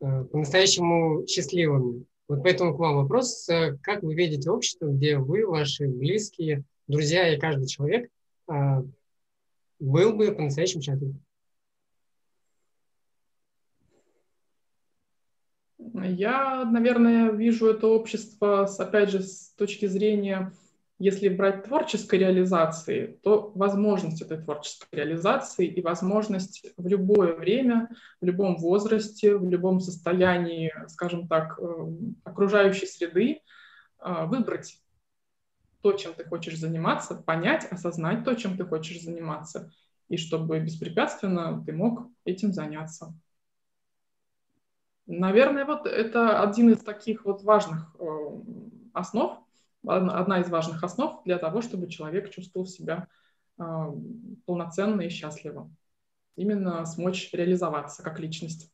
э, 0.00 0.24
по-настоящему 0.24 1.28
счастливыми. 1.28 2.06
Вот 2.26 2.42
поэтому 2.42 2.74
к 2.74 2.80
вам 2.80 2.96
вопрос, 2.96 3.48
э, 3.48 3.78
как 3.82 4.02
вы 4.02 4.16
видите 4.16 4.50
общество, 4.50 4.86
где 4.86 5.16
вы, 5.18 5.46
ваши 5.46 5.86
близкие, 5.86 6.64
друзья 6.88 7.32
и 7.32 7.38
каждый 7.38 7.68
человек 7.68 8.10
э, 8.50 8.82
был 9.78 10.12
бы 10.12 10.32
по-настоящему 10.32 10.82
счастлив? 10.82 11.14
Я, 16.04 16.64
наверное, 16.64 17.30
вижу 17.30 17.68
это 17.68 17.86
общество, 17.86 18.66
с, 18.66 18.78
опять 18.80 19.10
же, 19.10 19.22
с 19.22 19.50
точки 19.56 19.86
зрения, 19.86 20.52
если 20.98 21.28
брать 21.28 21.64
творческой 21.64 22.18
реализации, 22.18 23.18
то 23.22 23.52
возможность 23.54 24.20
этой 24.20 24.38
творческой 24.38 24.88
реализации 24.92 25.66
и 25.66 25.80
возможность 25.80 26.66
в 26.76 26.86
любое 26.88 27.34
время, 27.34 27.88
в 28.20 28.24
любом 28.24 28.56
возрасте, 28.56 29.36
в 29.36 29.48
любом 29.48 29.80
состоянии, 29.80 30.74
скажем 30.88 31.28
так, 31.28 31.58
э, 31.58 31.64
окружающей 32.24 32.86
среды 32.86 33.40
э, 34.00 34.26
выбрать 34.26 34.80
то, 35.82 35.92
чем 35.92 36.14
ты 36.14 36.24
хочешь 36.24 36.58
заниматься, 36.58 37.14
понять, 37.14 37.66
осознать 37.70 38.24
то, 38.24 38.34
чем 38.34 38.56
ты 38.56 38.64
хочешь 38.64 39.02
заниматься, 39.02 39.70
и 40.08 40.16
чтобы 40.16 40.58
беспрепятственно 40.58 41.62
ты 41.64 41.72
мог 41.72 42.08
этим 42.24 42.52
заняться. 42.52 43.14
Наверное, 45.08 45.64
вот 45.64 45.86
это 45.86 46.42
один 46.42 46.70
из 46.70 46.80
таких 46.80 47.24
вот 47.24 47.42
важных 47.42 47.96
э, 47.98 48.04
основ, 48.92 49.38
одна 49.82 50.40
из 50.40 50.50
важных 50.50 50.84
основ 50.84 51.24
для 51.24 51.38
того, 51.38 51.62
чтобы 51.62 51.88
человек 51.88 52.28
чувствовал 52.28 52.66
себя 52.66 53.08
э, 53.58 53.62
полноценно 54.44 55.00
и 55.00 55.08
счастливо. 55.08 55.70
Именно 56.36 56.84
смочь 56.84 57.30
реализоваться 57.32 58.02
как 58.02 58.20
личность. 58.20 58.70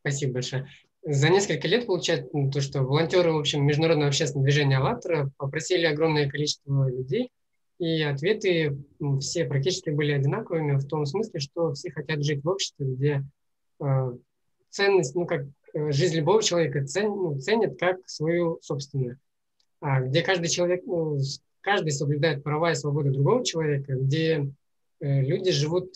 Спасибо 0.00 0.32
большое. 0.32 0.66
За 1.02 1.28
несколько 1.28 1.68
лет 1.68 1.86
получается 1.86 2.30
ну, 2.32 2.50
то, 2.50 2.62
что 2.62 2.82
волонтеры, 2.82 3.32
в 3.32 3.38
общем, 3.38 3.66
Международного 3.66 4.08
общественного 4.08 4.46
движения 4.46 4.78
«АЛЛАТРА» 4.78 5.30
попросили 5.36 5.84
огромное 5.84 6.26
количество 6.26 6.88
людей, 6.88 7.30
и 7.78 8.00
ответы 8.00 8.78
все 9.20 9.44
практически 9.44 9.90
были 9.90 10.12
одинаковыми 10.12 10.76
в 10.76 10.86
том 10.86 11.04
смысле, 11.04 11.38
что 11.40 11.74
все 11.74 11.90
хотят 11.90 12.24
жить 12.24 12.42
в 12.42 12.48
обществе, 12.48 12.86
где 12.86 13.24
ценность, 14.70 15.14
ну, 15.14 15.26
как 15.26 15.46
э, 15.74 15.92
жизнь 15.92 16.16
любого 16.16 16.42
человека 16.42 16.84
ну, 17.02 17.38
ценят 17.38 17.78
как 17.78 18.08
свою 18.08 18.58
собственную, 18.62 19.18
а, 19.80 20.00
где 20.00 20.22
каждый 20.22 20.48
человек, 20.48 20.82
ну, 20.86 21.18
каждый 21.60 21.92
соблюдает 21.92 22.42
права 22.42 22.72
и 22.72 22.74
свободы 22.74 23.10
другого 23.10 23.44
человека, 23.44 23.94
где 23.94 24.50
э, 25.00 25.20
люди 25.22 25.50
живут 25.50 25.94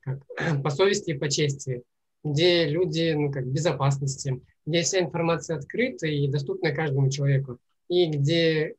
как, 0.00 0.20
по 0.62 0.70
совести 0.70 1.10
и 1.10 1.18
по 1.18 1.28
чести, 1.28 1.82
где 2.24 2.66
люди 2.66 3.12
ну, 3.12 3.30
как, 3.30 3.44
в 3.44 3.52
безопасности, 3.52 4.40
где 4.64 4.82
вся 4.82 5.00
информация 5.00 5.56
открыта 5.56 6.06
и 6.06 6.28
доступна 6.28 6.72
каждому 6.72 7.10
человеку, 7.10 7.58
и 7.88 8.06
где 8.10 8.74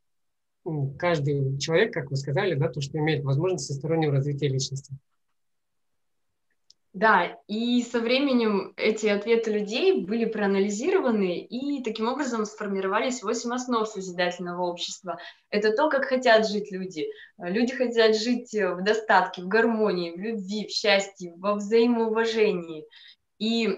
каждый 1.00 1.58
человек, 1.60 1.94
как 1.94 2.12
вы 2.12 2.18
сказали, 2.18 2.56
да, 2.56 2.68
то, 2.68 2.82
что 2.82 2.98
имеет 2.98 3.24
возможность 3.24 3.66
всестороннего 3.66 4.12
развития 4.12 4.50
личности. 4.50 4.94
Да, 6.98 7.38
и 7.46 7.84
со 7.84 8.00
временем 8.00 8.74
эти 8.76 9.06
ответы 9.06 9.52
людей 9.52 10.04
были 10.04 10.26
проанализированы, 10.26 11.42
и 11.42 11.84
таким 11.84 12.08
образом 12.08 12.44
сформировались 12.44 13.22
восемь 13.22 13.54
основ 13.54 13.88
созидательного 13.88 14.64
общества. 14.64 15.20
Это 15.52 15.74
то, 15.74 15.90
как 15.90 16.06
хотят 16.06 16.50
жить 16.50 16.72
люди. 16.72 17.06
Люди 17.38 17.76
хотят 17.76 18.16
жить 18.16 18.52
в 18.52 18.82
достатке, 18.82 19.44
в 19.44 19.48
гармонии, 19.48 20.10
в 20.10 20.20
любви, 20.20 20.66
в 20.66 20.72
счастье, 20.72 21.36
во 21.38 21.54
взаимоуважении. 21.54 22.84
И 23.40 23.70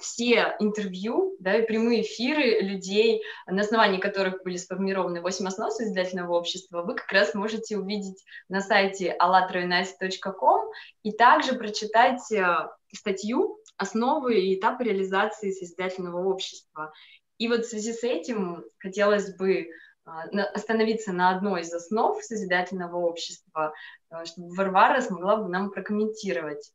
все 0.00 0.56
интервью, 0.58 1.36
да, 1.38 1.56
и 1.56 1.66
прямые 1.66 2.00
эфиры 2.00 2.60
людей, 2.60 3.22
на 3.46 3.60
основании 3.60 4.00
которых 4.00 4.42
были 4.42 4.56
сформированы 4.56 5.20
8 5.20 5.46
основ 5.46 5.70
созидательного 5.70 6.32
общества, 6.32 6.82
вы 6.82 6.94
как 6.94 7.12
раз 7.12 7.34
можете 7.34 7.76
увидеть 7.76 8.24
на 8.48 8.62
сайте 8.62 9.14
allatrounites.com 9.20 10.70
и 11.02 11.12
также 11.12 11.54
прочитать 11.54 12.32
э, 12.32 12.68
статью 12.94 13.58
«Основы 13.76 14.40
и 14.40 14.58
этапы 14.58 14.84
реализации 14.84 15.50
созидательного 15.50 16.24
общества». 16.24 16.92
И 17.36 17.48
вот 17.48 17.66
в 17.66 17.68
связи 17.68 17.92
с 17.92 18.04
этим 18.04 18.64
хотелось 18.78 19.36
бы 19.36 19.68
а, 20.04 20.22
остановиться 20.54 21.12
на 21.12 21.30
одной 21.30 21.62
из 21.62 21.72
основ 21.74 22.22
созидательного 22.22 22.96
общества, 22.96 23.74
э, 24.10 24.24
чтобы 24.24 24.54
Варвара 24.54 25.00
смогла 25.00 25.36
бы 25.36 25.48
нам 25.48 25.70
прокомментировать. 25.70 26.72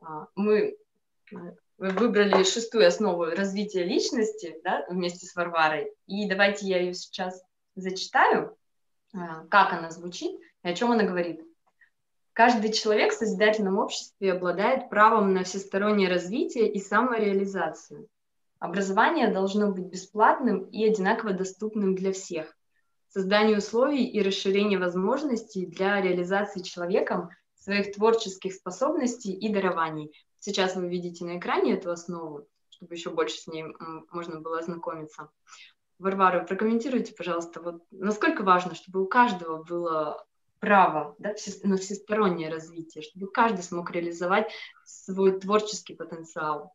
А, 0.00 0.26
мы 0.34 0.76
вы 1.78 1.90
выбрали 1.90 2.42
шестую 2.42 2.86
основу 2.86 3.24
развития 3.24 3.84
личности 3.84 4.60
да, 4.64 4.84
вместе 4.88 5.26
с 5.26 5.34
Варварой. 5.34 5.92
И 6.06 6.28
давайте 6.28 6.66
я 6.66 6.80
ее 6.80 6.92
сейчас 6.92 7.40
зачитаю, 7.76 8.56
а, 9.14 9.44
как 9.46 9.72
она 9.72 9.90
звучит 9.90 10.38
и 10.64 10.68
о 10.68 10.74
чем 10.74 10.90
она 10.90 11.04
говорит. 11.04 11.40
Каждый 12.32 12.72
человек 12.72 13.12
в 13.12 13.16
созидательном 13.16 13.78
обществе 13.78 14.32
обладает 14.32 14.90
правом 14.90 15.34
на 15.34 15.44
всестороннее 15.44 16.08
развитие 16.08 16.70
и 16.70 16.80
самореализацию. 16.80 18.08
Образование 18.58 19.32
должно 19.32 19.70
быть 19.70 19.86
бесплатным 19.86 20.64
и 20.64 20.84
одинаково 20.84 21.32
доступным 21.32 21.94
для 21.94 22.12
всех. 22.12 22.56
Создание 23.08 23.58
условий 23.58 24.04
и 24.04 24.20
расширение 24.20 24.78
возможностей 24.78 25.66
для 25.66 26.00
реализации 26.00 26.60
человеком 26.60 27.30
своих 27.68 27.94
творческих 27.94 28.54
способностей 28.54 29.32
и 29.32 29.52
дарований 29.52 30.10
Сейчас 30.40 30.76
вы 30.76 30.88
видите 30.88 31.24
на 31.24 31.38
экране 31.38 31.74
эту 31.74 31.90
основу, 31.90 32.46
чтобы 32.70 32.94
еще 32.94 33.10
больше 33.10 33.38
с 33.38 33.46
ней 33.48 33.64
можно 34.10 34.40
было 34.40 34.60
ознакомиться. 34.60 35.30
Варвара, 35.98 36.44
прокомментируйте, 36.44 37.12
пожалуйста, 37.12 37.60
вот 37.60 37.82
насколько 37.90 38.44
важно, 38.44 38.76
чтобы 38.76 39.02
у 39.02 39.06
каждого 39.06 39.62
было 39.64 40.24
право 40.60 41.16
да, 41.18 41.34
на 41.64 41.76
всестороннее 41.76 42.50
развитие, 42.50 43.02
чтобы 43.02 43.26
каждый 43.30 43.62
смог 43.62 43.90
реализовать 43.90 44.50
свой 44.84 45.38
творческий 45.38 45.94
потенциал. 45.94 46.72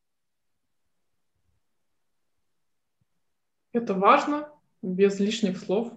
Это 3.71 3.93
важно, 3.93 4.51
без 4.81 5.19
лишних 5.19 5.57
слов. 5.57 5.93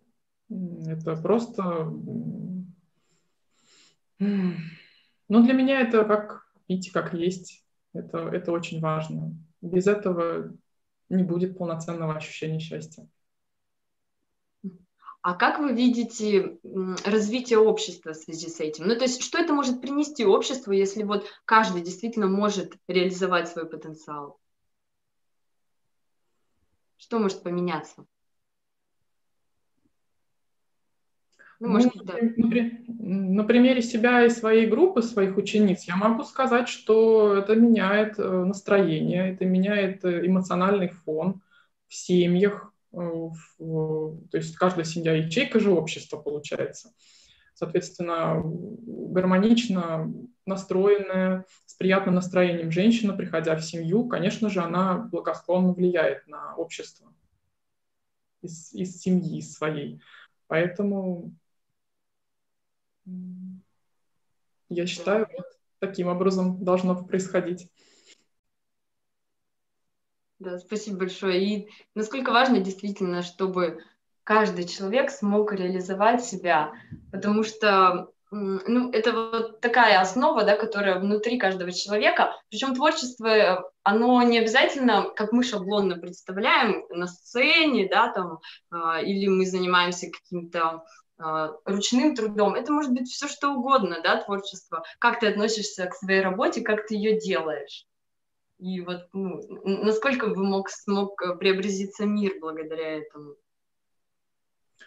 Это 0.49 1.17
просто... 1.17 1.93
Ну, 5.29 5.43
для 5.43 5.53
меня 5.55 5.81
это 5.81 6.05
как 6.05 6.47
пить 6.67 6.93
как 6.93 7.15
есть. 7.15 7.65
Это, 7.93 8.19
это 8.29 8.53
очень 8.53 8.81
важно. 8.81 9.35
Без 9.61 9.87
этого 9.87 10.55
не 11.09 11.23
будет 11.23 11.59
полноценного 11.59 12.17
ощущения 12.17 12.61
счастья. 12.61 13.09
А 15.23 15.35
как 15.35 15.59
вы 15.59 15.73
видите 15.73 16.59
развитие 17.05 17.59
общества 17.59 18.13
в 18.13 18.17
связи 18.17 18.49
с 18.49 18.61
этим? 18.61 18.87
Ну, 18.87 18.95
то 18.95 19.03
есть, 19.03 19.23
что 19.23 19.39
это 19.39 19.53
может 19.53 19.81
принести 19.81 20.25
обществу, 20.25 20.71
если 20.73 21.03
вот 21.03 21.27
каждый 21.45 21.83
действительно 21.83 22.29
может 22.29 22.75
реализовать 22.87 23.49
свой 23.49 23.69
потенциал? 23.69 24.39
Что 26.97 27.19
может 27.19 27.43
поменяться? 27.43 28.07
Ну, 31.59 31.69
может, 31.69 31.95
ну, 31.95 32.03
да. 32.05 32.15
на, 32.87 33.45
примере 33.45 33.81
себя 33.81 34.25
и 34.25 34.31
своей 34.31 34.67
группы, 34.67 35.03
своих 35.03 35.37
учениц, 35.37 35.85
я 35.85 35.97
могу 35.97 36.23
сказать, 36.25 36.69
что 36.69 37.35
это 37.35 37.55
меняет 37.55 38.19
э, 38.19 38.45
настроение, 38.45 39.33
это 39.33 39.47
меняет 39.47 40.05
э, 40.05 40.27
эмоциональный 40.27 40.89
фон 40.89 41.41
в 41.89 41.95
семьях, 41.95 42.73
э, 42.93 42.97
в, 42.99 44.19
то 44.31 44.37
есть 44.37 44.55
каждая 44.57 44.85
семья 44.85 45.15
ячейка 45.15 45.59
же 45.59 45.71
общества 45.71 46.19
получается. 46.19 46.93
Соответственно, 47.55 48.43
гармонично 48.45 50.13
настроенная, 50.45 51.47
с 51.65 51.75
приятным 51.75 52.15
настроением 52.17 52.71
женщина, 52.71 53.15
приходя 53.15 53.57
в 53.57 53.63
семью, 53.63 54.07
конечно 54.09 54.51
же, 54.51 54.61
она 54.61 54.99
благосклонно 54.99 55.73
влияет 55.73 56.27
на 56.27 56.55
общество 56.55 57.15
из, 58.43 58.75
из 58.75 59.01
семьи 59.01 59.41
своей. 59.41 60.03
Поэтому 60.49 61.35
я 64.69 64.87
считаю, 64.87 65.29
вот 65.37 65.47
таким 65.79 66.09
образом 66.09 66.63
должно 66.65 67.05
происходить. 67.05 67.71
Да, 70.39 70.59
спасибо 70.59 70.99
большое. 70.99 71.43
И 71.43 71.71
насколько 71.95 72.31
важно 72.31 72.61
действительно, 72.61 73.23
чтобы 73.23 73.83
каждый 74.25 74.67
человек 74.67 75.11
смог 75.11 75.53
реализовать 75.53 76.25
себя, 76.25 76.73
потому 77.11 77.43
что 77.43 78.13
ну, 78.31 78.91
это 78.91 79.13
вот 79.13 79.61
такая 79.61 80.01
основа, 80.01 80.45
да, 80.45 80.57
которая 80.57 80.99
внутри 80.99 81.39
каждого 81.39 81.73
человека. 81.73 82.35
Причем 82.51 82.75
творчество, 82.75 83.71
оно 83.83 84.21
не 84.23 84.39
обязательно, 84.39 85.11
как 85.15 85.33
мы 85.33 85.45
шаблонно 85.45 85.97
представляем, 85.97 86.85
на 86.91 87.07
сцене, 87.07 87.89
да, 87.89 88.09
там, 88.13 88.41
э, 88.73 89.05
или 89.05 89.29
мы 89.29 89.47
занимаемся 89.47 90.11
каким-то 90.11 90.85
ручным 91.19 92.15
трудом. 92.15 92.55
Это 92.55 92.73
может 92.73 92.93
быть 92.93 93.09
все 93.09 93.29
что 93.29 93.55
угодно, 93.55 94.01
да, 94.03 94.23
творчество. 94.23 94.85
Как 94.99 95.21
ты 95.21 95.29
относишься 95.29 95.87
к 95.87 95.95
своей 95.95 96.21
работе, 96.21 96.61
как 96.61 96.87
ты 96.87 96.95
ее 96.95 97.19
делаешь. 97.19 97.87
И 98.59 98.81
вот 98.81 99.09
ну, 99.13 99.41
насколько 99.65 100.29
бы 100.29 100.45
мог, 100.45 100.71
смог 100.71 101.21
преобразиться 101.39 102.07
мир 102.07 102.35
благодаря 102.41 102.99
этому. 102.99 103.37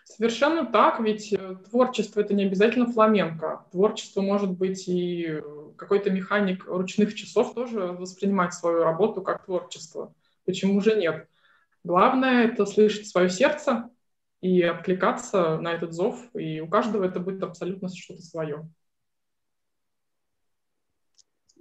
Совершенно 0.03 0.65
так, 0.65 0.99
ведь 0.99 1.31
э, 1.33 1.55
творчество 1.69 2.21
это 2.21 2.33
не 2.33 2.45
обязательно 2.45 2.91
фламенко. 2.91 3.67
Творчество 3.71 4.21
может 4.21 4.49
быть 4.49 4.87
и 4.87 5.25
э, 5.27 5.41
какой-то 5.77 6.09
механик 6.09 6.65
ручных 6.65 7.13
часов 7.13 7.53
тоже 7.53 7.79
воспринимать 7.79 8.55
свою 8.55 8.83
работу 8.83 9.21
как 9.21 9.45
творчество. 9.45 10.13
Почему 10.45 10.81
же 10.81 10.95
нет? 10.95 11.27
Главное 11.83 12.47
это 12.47 12.65
слышать 12.65 13.07
свое 13.07 13.29
сердце 13.29 13.91
и 14.41 14.61
откликаться 14.61 15.57
на 15.57 15.73
этот 15.73 15.93
зов, 15.93 16.29
и 16.33 16.61
у 16.61 16.67
каждого 16.67 17.03
это 17.03 17.19
будет 17.19 17.43
абсолютно 17.43 17.89
что-то 17.89 18.21
свое. 18.21 18.69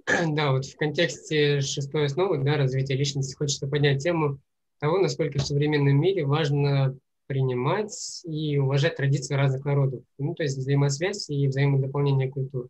Да, 0.35 0.51
вот 0.51 0.65
в 0.65 0.75
контексте 0.77 1.61
шестой 1.61 2.05
основы, 2.05 2.43
да, 2.43 2.57
развития 2.57 2.95
личности, 2.95 3.35
хочется 3.35 3.67
поднять 3.67 4.01
тему 4.01 4.39
того, 4.79 4.97
насколько 4.97 5.39
в 5.39 5.45
современном 5.45 5.99
мире 5.99 6.25
важно 6.25 6.97
принимать 7.27 8.23
и 8.25 8.57
уважать 8.57 8.95
традиции 8.95 9.35
разных 9.35 9.63
народов. 9.65 10.01
Ну, 10.17 10.33
то 10.33 10.43
есть 10.43 10.57
взаимосвязь 10.57 11.29
и 11.29 11.47
взаимодополнение 11.47 12.31
культур. 12.31 12.69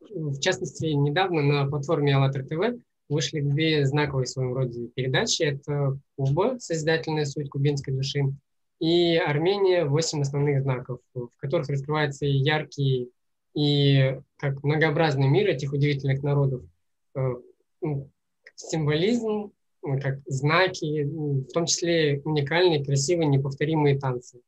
В 0.00 0.40
частности, 0.40 0.86
недавно 0.86 1.42
на 1.42 1.66
платформе 1.66 2.16
АЛЛАТРА 2.16 2.44
ТВ 2.44 2.82
вышли 3.10 3.40
две 3.40 3.84
знаковые 3.84 4.24
в 4.24 4.30
своем 4.30 4.54
роде 4.54 4.88
передачи. 4.94 5.42
Это 5.42 5.98
Куба, 6.16 6.56
созидательная 6.58 7.26
суть 7.26 7.50
кубинской 7.50 7.92
души, 7.92 8.22
и 8.80 9.16
Армения, 9.16 9.84
восемь 9.84 10.22
основных 10.22 10.62
знаков, 10.62 11.00
в 11.14 11.28
которых 11.36 11.68
раскрывается 11.68 12.26
яркий 12.26 13.10
и 13.54 14.18
как 14.36 14.62
многообразный 14.62 15.28
мир 15.28 15.48
этих 15.48 15.72
удивительных 15.72 16.22
народов. 16.22 16.62
Э, 17.14 17.34
ну, 17.82 18.10
символизм 18.54 19.52
как 19.82 20.20
знаки, 20.26 21.04
в 21.04 21.52
том 21.52 21.66
числе 21.66 22.20
уникальные, 22.24 22.84
красивые, 22.84 23.28
неповторимые 23.28 23.98
танцы. 23.98 24.40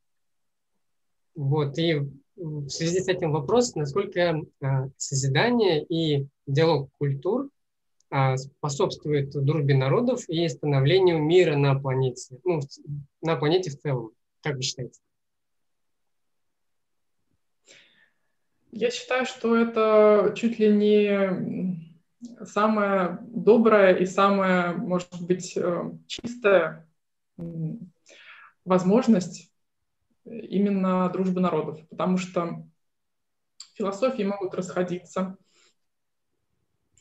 Вот, 1.35 1.79
и 1.79 2.01
в 2.37 2.68
связи 2.68 3.01
с 3.01 3.09
этим 3.09 3.33
вопрос, 3.33 3.75
насколько 3.75 4.42
а, 4.61 4.88
созидание 4.97 5.85
и 5.85 6.27
диалог 6.47 6.90
культур 6.99 7.49
а, 8.11 8.37
способствует 8.37 9.31
дружбе 9.31 9.75
народов 9.75 10.29
и 10.29 10.47
становлению 10.49 11.23
мира 11.23 11.57
на 11.57 11.79
планете, 11.79 12.38
ну, 12.45 12.61
на 13.23 13.37
планете 13.37 13.71
в 13.71 13.79
целом. 13.79 14.11
Как 14.42 14.57
вы 14.57 14.62
считаете? 14.62 15.00
Я 18.72 18.90
считаю, 18.90 19.26
что 19.26 19.55
это 19.55 20.33
чуть 20.35 20.59
ли 20.59 20.68
не 20.74 21.92
самая 22.44 23.18
добрая 23.22 23.94
и 23.96 24.07
самая, 24.07 24.74
может 24.74 25.20
быть, 25.20 25.57
э, 25.57 25.92
чистая 26.07 26.88
возможность 28.64 29.52
именно 30.24 31.09
дружбы 31.11 31.40
народов, 31.40 31.87
потому 31.88 32.16
что 32.16 32.64
философии 33.74 34.22
могут 34.22 34.55
расходиться, 34.55 35.37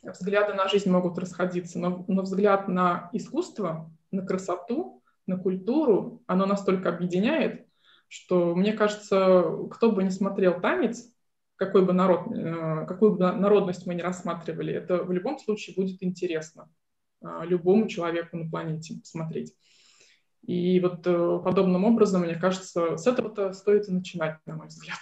взгляды 0.02 0.54
на 0.54 0.68
жизнь 0.68 0.90
могут 0.90 1.18
расходиться, 1.20 1.80
но, 1.80 2.04
но 2.08 2.24
взгляд 2.24 2.68
на 2.68 3.10
искусство, 3.14 3.92
на 4.10 4.26
красоту, 4.26 5.02
на 5.28 5.38
культуру, 5.38 6.24
оно 6.28 6.46
настолько 6.46 6.90
объединяет, 6.90 7.68
что, 8.08 8.56
мне 8.56 8.74
кажется, 8.74 9.46
кто 9.72 9.92
бы 9.92 10.04
ни 10.04 10.10
смотрел 10.10 10.60
танец, 10.60 11.10
какой 11.56 11.86
бы 11.86 11.94
народ, 11.94 12.28
э, 12.32 12.86
какую 12.88 13.14
бы 13.16 13.32
народность 13.32 13.86
мы 13.86 13.96
ни 13.96 14.02
рассматривали, 14.02 14.74
это 14.74 15.04
в 15.04 15.12
любом 15.12 15.40
случае 15.40 15.76
будет 15.76 16.02
интересно 16.04 16.70
э, 17.22 17.28
любому 17.46 17.88
человеку 17.88 18.36
на 18.36 18.50
планете 18.50 18.96
смотреть. 19.04 19.56
И 20.42 20.80
вот 20.80 21.06
э, 21.06 21.40
подобным 21.44 21.86
образом, 21.86 22.22
мне 22.22 22.36
кажется, 22.36 22.98
с 22.98 23.06
этого-то 23.06 23.54
стоит 23.54 23.88
и 23.88 23.92
начинать, 23.92 24.40
на 24.46 24.56
мой 24.56 24.68
взгляд. 24.68 25.00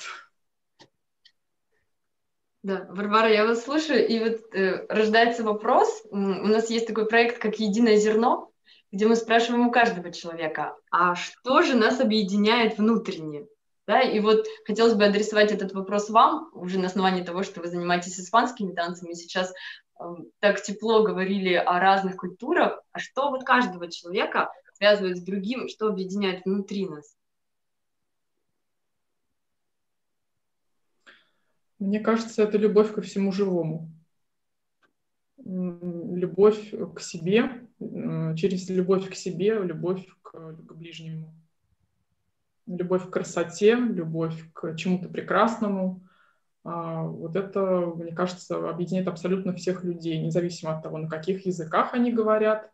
Да, 2.62 2.88
Варвара, 2.90 3.32
я 3.32 3.46
вас 3.46 3.64
слушаю, 3.64 4.06
и 4.06 4.20
вот 4.20 4.54
э, 4.54 4.86
рождается 4.90 5.44
вопрос. 5.44 6.04
У 6.12 6.18
нас 6.18 6.70
есть 6.70 6.88
такой 6.88 7.08
проект, 7.08 7.40
как 7.40 7.58
«Единое 7.58 7.96
зерно», 7.96 8.49
где 8.92 9.08
мы 9.08 9.16
спрашиваем 9.16 9.68
у 9.68 9.72
каждого 9.72 10.12
человека, 10.12 10.76
а 10.92 11.16
что 11.16 11.62
же 11.62 11.76
нас 11.76 12.00
объединяет 12.00 12.78
внутренне? 12.78 13.46
Да, 13.86 14.02
и 14.02 14.20
вот 14.20 14.46
хотелось 14.66 14.94
бы 14.94 15.06
адресовать 15.06 15.52
этот 15.52 15.74
вопрос 15.74 16.10
вам, 16.10 16.50
уже 16.54 16.78
на 16.78 16.88
основании 16.88 17.24
того, 17.24 17.42
что 17.42 17.62
вы 17.62 17.68
занимаетесь 17.68 18.20
испанскими 18.20 18.72
танцами, 18.72 19.14
сейчас 19.14 19.52
э, 19.52 20.04
так 20.40 20.62
тепло 20.62 21.02
говорили 21.02 21.56
о 21.56 21.80
разных 21.80 22.16
культурах, 22.16 22.84
а 22.92 23.00
что 23.00 23.32
вот 23.32 23.44
каждого 23.44 23.90
человека 23.90 24.52
связывает 24.74 25.18
с 25.18 25.22
другим, 25.22 25.68
что 25.68 25.88
объединяет 25.88 26.46
внутри 26.46 26.88
нас? 26.88 27.16
Мне 31.80 32.00
кажется, 32.00 32.44
это 32.44 32.58
любовь 32.58 32.94
ко 32.94 33.02
всему 33.02 33.32
живому. 33.32 33.90
Любовь 35.44 36.74
к 36.96 37.00
себе, 37.00 37.59
через 38.36 38.70
любовь 38.70 39.10
к 39.10 39.16
себе, 39.16 39.60
любовь 39.60 40.06
к, 40.22 40.32
к 40.32 40.74
ближнему. 40.74 41.34
Любовь 42.68 43.08
к 43.08 43.12
красоте, 43.12 43.76
любовь 43.76 44.52
к 44.54 44.76
чему-то 44.76 45.10
прекрасному. 45.10 46.04
А, 46.64 47.04
вот 47.04 47.36
это, 47.36 47.62
мне 47.96 48.14
кажется, 48.14 48.70
объединяет 48.70 49.08
абсолютно 49.08 49.54
всех 49.54 49.84
людей, 49.84 50.20
независимо 50.20 50.76
от 50.76 50.84
того, 50.84 50.98
на 50.98 51.10
каких 51.10 51.46
языках 51.46 51.94
они 51.94 52.12
говорят 52.12 52.72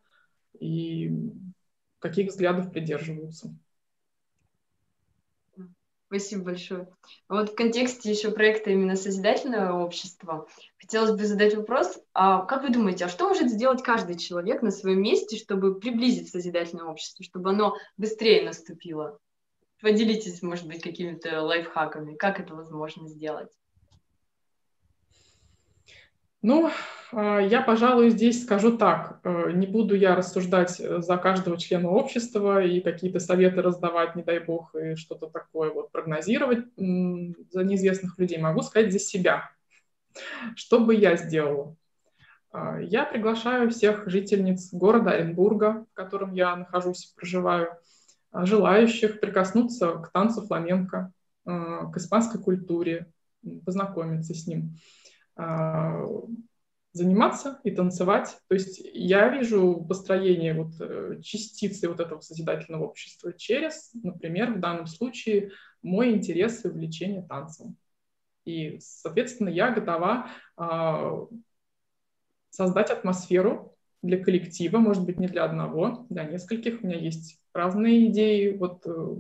и 0.60 1.12
каких 2.00 2.30
взглядов 2.30 2.71
придерживаются. 2.71 3.56
Спасибо 6.08 6.44
большое. 6.44 6.88
Вот 7.28 7.50
в 7.50 7.56
контексте 7.56 8.12
еще 8.12 8.30
проекта 8.30 8.70
именно 8.70 8.96
созидательного 8.96 9.84
общества 9.84 10.48
хотелось 10.78 11.12
бы 11.12 11.26
задать 11.26 11.56
вопрос, 11.56 12.00
а 12.13 12.46
как 12.46 12.62
вы 12.62 12.70
думаете, 12.70 13.06
а 13.06 13.10
что 13.10 13.28
может 13.28 13.50
сделать 13.50 13.82
каждый 13.82 14.18
человек 14.18 14.62
на 14.62 14.70
своем 14.70 15.02
месте, 15.02 15.36
чтобы 15.36 15.80
приблизить 15.80 16.30
созидательное 16.30 16.86
общество, 16.86 17.26
чтобы 17.26 17.50
оно 17.50 17.76
быстрее 17.98 18.46
наступило? 18.46 19.18
Поделитесь, 19.82 20.44
может 20.44 20.68
быть, 20.68 20.84
какими-то 20.84 21.41
лайфхаками, 21.41 22.15
как 22.15 22.39
это 22.39 22.54
возможно 22.54 23.08
сделать? 23.10 23.52
Ну, 26.47 26.69
а, 27.12 27.39
я, 27.39 27.63
пожалуй, 27.63 28.12
здесь 28.12 28.43
скажу 28.43 28.77
так. 28.77 29.19
Э, 29.23 29.49
не 29.51 29.65
буду 29.65 29.95
я 29.95 30.15
рассуждать 30.15 30.79
э, 30.79 31.01
за 31.01 31.17
каждого 31.17 31.58
члена 31.58 31.89
общества 31.89 32.63
и 32.63 32.81
какие-то 32.81 33.19
советы 33.19 33.63
раздавать, 33.63 34.15
не 34.15 34.21
дай 34.21 34.38
бог, 34.38 34.75
и 34.75 34.95
что-то 34.95 35.25
такое 35.25 35.71
вот 35.71 35.91
прогнозировать 35.91 36.65
за 36.77 37.63
неизвестных 37.63 38.19
людей. 38.19 38.38
Могу 38.38 38.62
сказать 38.62 38.91
за 38.91 38.99
себя. 38.99 39.49
Что 40.55 40.79
бы 40.79 40.93
я 40.93 41.17
сделала? 41.17 41.75
А, 42.51 42.79
я 42.79 43.05
приглашаю 43.05 43.71
всех 43.71 44.08
жительниц 44.08 44.71
города 44.71 45.13
Оренбурга, 45.13 45.88
в 45.91 45.95
котором 45.95 46.36
я 46.36 46.55
нахожусь 46.55 47.12
проживаю, 47.15 47.75
а, 48.29 48.45
желающих 48.45 49.19
прикоснуться 49.19 49.93
к 49.93 50.12
танцу 50.12 50.45
фламенко, 50.45 51.12
к 51.43 51.97
испанской 51.97 52.39
культуре, 52.39 53.12
познакомиться 53.65 54.36
с 54.36 54.45
ним 54.45 54.75
заниматься 56.95 57.60
и 57.65 57.71
танцевать. 57.71 58.38
То 58.48 58.56
есть 58.56 58.82
я 58.93 59.28
вижу 59.28 59.86
построение 59.86 60.54
вот 60.54 60.80
э, 60.80 61.19
частицы 61.21 61.89
вот 61.89 62.00
этого 62.00 62.21
созидательного 62.21 62.86
общества 62.86 63.34
через, 63.34 63.91
например, 64.02 64.54
в 64.54 64.62
данном 64.62 64.88
случае 64.88 65.52
мой 65.82 66.12
интерес 66.12 66.63
и 66.63 66.69
увлечение 66.69 67.21
танцем. 67.21 67.76
И, 68.45 68.78
соответственно, 68.80 69.50
я 69.50 69.71
готова 69.71 70.30
э, 70.58 71.26
создать 72.52 72.91
атмосферу 72.91 73.76
для 74.02 74.24
коллектива, 74.24 74.78
может 74.78 75.04
быть, 75.04 75.19
не 75.19 75.28
для 75.28 75.43
одного, 75.43 76.06
для 76.10 76.24
нескольких. 76.24 76.82
У 76.82 76.88
меня 76.88 76.98
есть 76.98 77.41
разные 77.54 78.08
идеи. 78.08 78.56
Вот, 78.56 78.88
э, 78.88 79.15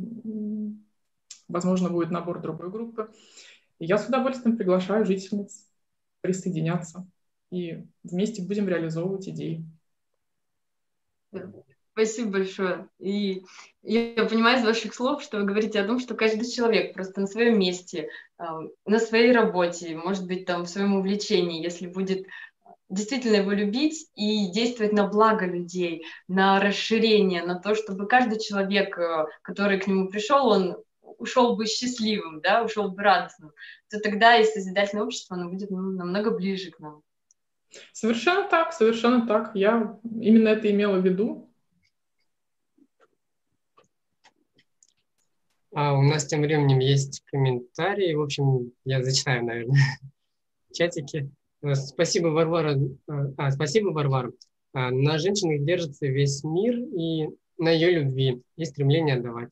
возможно, 1.49 1.89
будет 1.89 2.09
набор 2.09 2.41
другой 2.41 2.71
группы. 2.71 3.11
И 3.79 3.85
я 3.85 3.97
с 3.97 4.07
удовольствием 4.07 4.55
приглашаю 4.55 5.03
жительниц 5.03 5.64
присоединяться 6.25 7.07
и 7.51 7.85
вместе 8.03 8.41
будем 8.41 8.67
реализовывать 8.67 9.29
идеи. 9.29 9.65
Спасибо 11.93 12.31
большое. 12.31 12.89
И 12.99 13.43
я 13.81 14.25
понимаю 14.25 14.59
из 14.59 14.65
ваших 14.65 14.93
слов, 14.93 15.23
что 15.23 15.37
вы 15.37 15.45
говорите 15.45 15.79
о 15.79 15.87
том, 15.87 15.99
что 15.99 16.15
каждый 16.15 16.49
человек 16.49 16.93
просто 16.93 17.21
на 17.21 17.27
своем 17.27 17.57
месте, 17.57 18.09
на 18.37 18.99
своей 18.99 19.31
работе, 19.31 19.95
может 19.95 20.27
быть, 20.27 20.45
там 20.45 20.63
в 20.63 20.69
своем 20.69 20.95
увлечении, 20.95 21.63
если 21.63 21.87
будет 21.87 22.25
действительно 22.89 23.37
его 23.37 23.51
любить 23.51 24.09
и 24.15 24.51
действовать 24.51 24.93
на 24.93 25.07
благо 25.07 25.45
людей, 25.45 26.05
на 26.27 26.59
расширение, 26.59 27.43
на 27.43 27.59
то, 27.59 27.75
чтобы 27.75 28.07
каждый 28.07 28.39
человек, 28.39 28.97
э, 28.97 29.25
который 29.41 29.79
к 29.79 29.87
нему 29.87 30.07
пришел, 30.07 30.47
он 30.47 30.77
ушел 31.17 31.55
бы 31.55 31.65
счастливым, 31.65 32.41
да, 32.41 32.63
ушел 32.63 32.89
бы 32.91 33.01
радостным, 33.01 33.51
то 33.89 33.99
тогда 33.99 34.37
и 34.37 34.45
созидательное 34.45 35.05
общество, 35.05 35.35
оно 35.35 35.49
будет 35.49 35.69
ну, 35.69 35.91
намного 35.91 36.31
ближе 36.31 36.71
к 36.71 36.79
нам. 36.79 37.01
Совершенно 37.93 38.47
так, 38.49 38.73
совершенно 38.73 39.27
так. 39.27 39.55
Я 39.55 39.99
именно 40.03 40.49
это 40.49 40.69
имела 40.71 40.99
в 40.99 41.05
виду. 41.05 41.51
А 45.73 45.93
у 45.93 46.01
нас 46.01 46.25
тем 46.25 46.41
временем 46.41 46.79
есть 46.79 47.21
комментарии. 47.25 48.13
В 48.13 48.21
общем, 48.21 48.71
я 48.85 49.03
зачитаю, 49.03 49.43
наверное, 49.43 49.77
чатики. 50.73 51.29
Спасибо, 51.73 52.27
Варвара. 52.27 52.79
А, 53.37 53.51
спасибо, 53.51 53.89
Варвара. 53.89 54.31
А, 54.73 54.91
на 54.91 55.17
женщинах 55.17 55.65
держится 55.65 56.07
весь 56.07 56.43
мир 56.43 56.77
и 56.77 57.27
на 57.57 57.69
ее 57.69 57.99
любви 57.99 58.41
и 58.55 58.65
стремление 58.65 59.15
отдавать. 59.15 59.51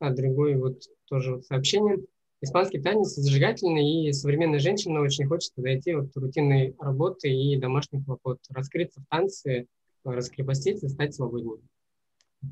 А 0.00 0.10
другое 0.10 0.58
вот 0.58 0.82
тоже 1.04 1.36
вот 1.36 1.44
сообщение. 1.44 1.98
Испанский 2.40 2.80
танец 2.80 3.08
зажигательный, 3.08 4.06
и 4.06 4.12
современная 4.12 4.58
женщина 4.58 5.02
очень 5.02 5.26
хочет 5.26 5.52
дойти 5.56 5.92
от 5.92 6.16
рутинной 6.16 6.74
работы 6.78 7.28
и 7.28 7.56
домашних 7.56 8.06
хлопот, 8.06 8.40
раскрыться 8.48 9.00
в 9.00 9.06
танце, 9.08 9.66
раскрепоститься, 10.04 10.88
стать 10.88 11.14
свободнее. 11.14 11.58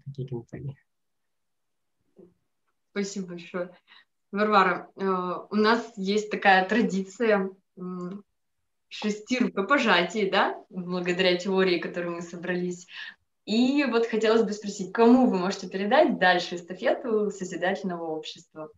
Такие 0.04 0.28
комментарии. 0.28 0.76
Спасибо 2.90 3.28
большое. 3.28 3.70
Варвара, 4.30 4.90
э, 4.96 5.04
у 5.50 5.56
нас 5.56 5.90
есть 5.96 6.30
такая 6.30 6.68
традиция 6.68 7.50
шести 8.88 9.38
рукопожатий, 9.38 10.30
да, 10.30 10.62
благодаря 10.68 11.36
теории, 11.36 11.78
которой 11.78 12.10
мы 12.10 12.22
собрались. 12.22 12.86
И 13.48 13.82
вот 13.84 14.06
хотелось 14.06 14.42
бы 14.42 14.52
спросить, 14.52 14.92
кому 14.92 15.26
вы 15.26 15.38
можете 15.38 15.70
передать 15.70 16.18
дальше 16.18 16.56
эстафету 16.56 17.30
созидательного 17.30 18.04
общества? 18.04 18.70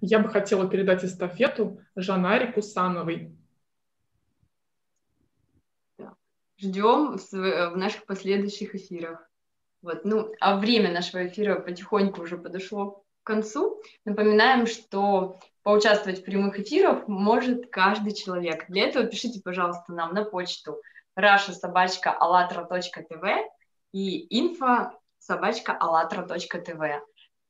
Я 0.00 0.20
бы 0.20 0.28
хотела 0.28 0.70
передать 0.70 1.04
эстафету 1.04 1.80
Жанаре 1.96 2.52
Кусановой. 2.52 3.36
Ждем 6.56 7.18
в, 7.18 7.76
наших 7.76 8.06
последующих 8.06 8.76
эфирах. 8.76 9.28
Вот, 9.82 10.04
ну, 10.04 10.32
а 10.38 10.56
время 10.56 10.92
нашего 10.92 11.26
эфира 11.26 11.58
потихоньку 11.58 12.22
уже 12.22 12.38
подошло 12.38 13.04
к 13.24 13.26
концу. 13.26 13.82
Напоминаем, 14.04 14.68
что 14.68 15.40
поучаствовать 15.64 16.20
в 16.20 16.24
прямых 16.24 16.60
эфирах 16.60 17.08
может 17.08 17.72
каждый 17.72 18.14
человек. 18.14 18.66
Для 18.68 18.86
этого 18.86 19.04
пишите, 19.04 19.40
пожалуйста, 19.42 19.92
нам 19.92 20.14
на 20.14 20.24
почту 20.24 20.80
раша 21.16 21.52
собачка 21.52 22.16
allatra.tv 22.20 23.44
и 23.92 24.40
info 24.40 24.90
собачка 25.18 25.78
allatra.tv. 25.80 27.00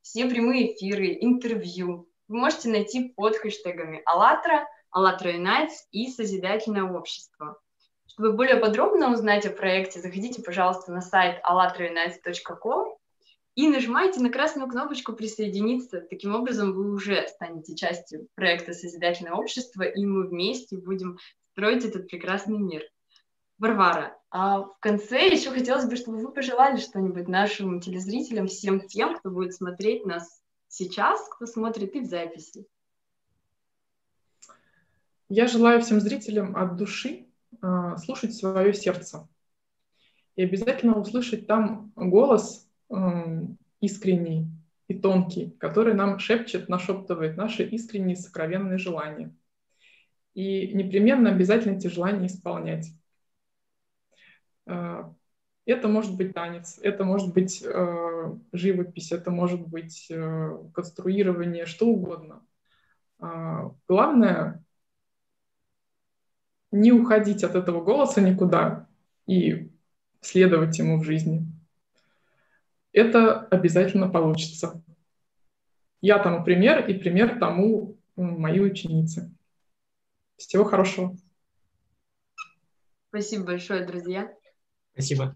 Все 0.01 0.25
прямые 0.27 0.73
эфиры, 0.73 1.17
интервью, 1.19 2.07
вы 2.27 2.37
можете 2.37 2.69
найти 2.69 3.09
под 3.09 3.37
хэштегами 3.37 4.01
«АЛЛАТРА», 4.05 4.67
«АЛЛАТРА 4.91 5.33
Unites» 5.33 5.73
и 5.91 6.09
«Созидательное 6.09 6.83
общество». 6.83 7.59
Чтобы 8.07 8.33
более 8.33 8.55
подробно 8.55 9.11
узнать 9.11 9.45
о 9.45 9.51
проекте, 9.51 9.99
заходите, 9.99 10.41
пожалуйста, 10.41 10.91
на 10.91 11.01
сайт 11.01 11.41
allatraunites.com 11.43 12.97
и 13.55 13.67
нажимайте 13.67 14.21
на 14.21 14.29
красную 14.29 14.69
кнопочку 14.69 15.13
«Присоединиться». 15.13 16.01
Таким 16.01 16.33
образом, 16.33 16.73
вы 16.73 16.91
уже 16.91 17.27
станете 17.27 17.75
частью 17.75 18.27
проекта 18.35 18.73
«Созидательное 18.73 19.33
общество», 19.33 19.83
и 19.83 20.05
мы 20.05 20.27
вместе 20.27 20.77
будем 20.77 21.17
строить 21.51 21.85
этот 21.85 22.07
прекрасный 22.07 22.57
мир. 22.57 22.83
Варвара, 23.57 24.17
а 24.29 24.63
в 24.63 24.77
конце 24.79 25.27
еще 25.27 25.49
хотелось 25.51 25.85
бы, 25.85 25.95
чтобы 25.95 26.17
вы 26.17 26.31
пожелали 26.31 26.77
что-нибудь 26.77 27.27
нашим 27.27 27.79
телезрителям, 27.79 28.47
всем 28.47 28.81
тем, 28.81 29.17
кто 29.17 29.29
будет 29.29 29.53
смотреть 29.53 30.05
нас 30.05 30.41
сейчас, 30.67 31.25
кто 31.29 31.45
смотрит 31.45 31.95
и 31.95 32.01
в 32.01 32.05
записи. 32.05 32.67
Я 35.29 35.47
желаю 35.47 35.81
всем 35.81 35.99
зрителям 36.01 36.55
от 36.55 36.75
души 36.75 37.27
э, 37.61 37.97
слушать 37.97 38.35
свое 38.35 38.73
сердце 38.73 39.27
и 40.35 40.43
обязательно 40.43 40.99
услышать 40.99 41.47
там 41.47 41.91
голос 41.95 42.69
искренний 43.79 44.47
и 44.87 44.93
тонкий, 44.93 45.51
который 45.59 45.93
нам 45.93 46.19
шепчет, 46.19 46.69
нашептывает 46.69 47.37
наши 47.37 47.63
искренние 47.63 48.15
сокровенные 48.15 48.77
желания. 48.77 49.35
И 50.33 50.73
непременно 50.73 51.31
обязательно 51.31 51.77
эти 51.77 51.87
желания 51.87 52.27
исполнять. 52.27 52.87
Э, 54.65 55.03
это 55.65 55.87
может 55.87 56.15
быть 56.15 56.33
танец, 56.33 56.79
это 56.81 57.03
может 57.03 57.33
быть 57.33 57.63
э, 57.63 58.35
живопись, 58.51 59.11
это 59.11 59.31
может 59.31 59.67
быть 59.67 60.07
э, 60.11 60.57
конструирование, 60.73 61.65
что 61.65 61.87
угодно. 61.87 62.45
Э, 63.19 63.71
главное 63.87 64.63
не 66.71 66.91
уходить 66.91 67.43
от 67.43 67.55
этого 67.55 67.83
голоса 67.83 68.21
никуда 68.21 68.87
и 69.25 69.71
следовать 70.21 70.77
ему 70.77 70.99
в 70.99 71.03
жизни. 71.03 71.45
Это 72.91 73.39
обязательно 73.39 74.07
получится. 74.07 74.83
Я 76.01 76.19
тому 76.19 76.43
пример, 76.43 76.87
и 76.87 76.93
пример 76.93 77.39
тому 77.39 77.97
мои 78.15 78.59
ученицы. 78.59 79.31
Всего 80.37 80.63
хорошего. 80.63 81.15
Спасибо 83.09 83.45
большое, 83.45 83.85
друзья. 83.85 84.31
Спасибо. 84.95 85.35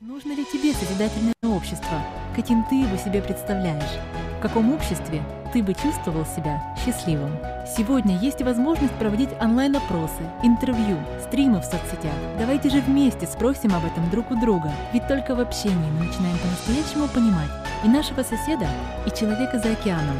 Нужно 0.00 0.32
ли 0.32 0.44
тебе 0.44 0.74
созидательное 0.74 1.32
общество? 1.42 2.04
Каким 2.34 2.62
ты 2.64 2.74
его 2.74 2.98
себе 2.98 3.22
представляешь? 3.22 3.98
В 4.36 4.42
каком 4.42 4.70
обществе 4.74 5.22
ты 5.54 5.62
бы 5.62 5.72
чувствовал 5.72 6.26
себя 6.26 6.76
счастливым? 6.84 7.32
Сегодня 7.66 8.18
есть 8.18 8.42
возможность 8.42 8.92
проводить 8.98 9.30
онлайн-опросы, 9.40 10.30
интервью, 10.42 10.98
стримы 11.22 11.60
в 11.60 11.64
соцсетях. 11.64 12.12
Давайте 12.38 12.68
же 12.68 12.82
вместе 12.82 13.26
спросим 13.26 13.74
об 13.74 13.86
этом 13.86 14.10
друг 14.10 14.30
у 14.30 14.38
друга, 14.38 14.70
ведь 14.92 15.08
только 15.08 15.34
в 15.34 15.40
общении 15.40 15.90
мы 15.92 16.04
начинаем 16.04 16.36
по-настоящему 16.36 17.08
понимать 17.08 17.50
и 17.82 17.88
нашего 17.88 18.22
соседа, 18.22 18.68
и 19.06 19.10
человека 19.18 19.58
за 19.58 19.72
океаном. 19.72 20.18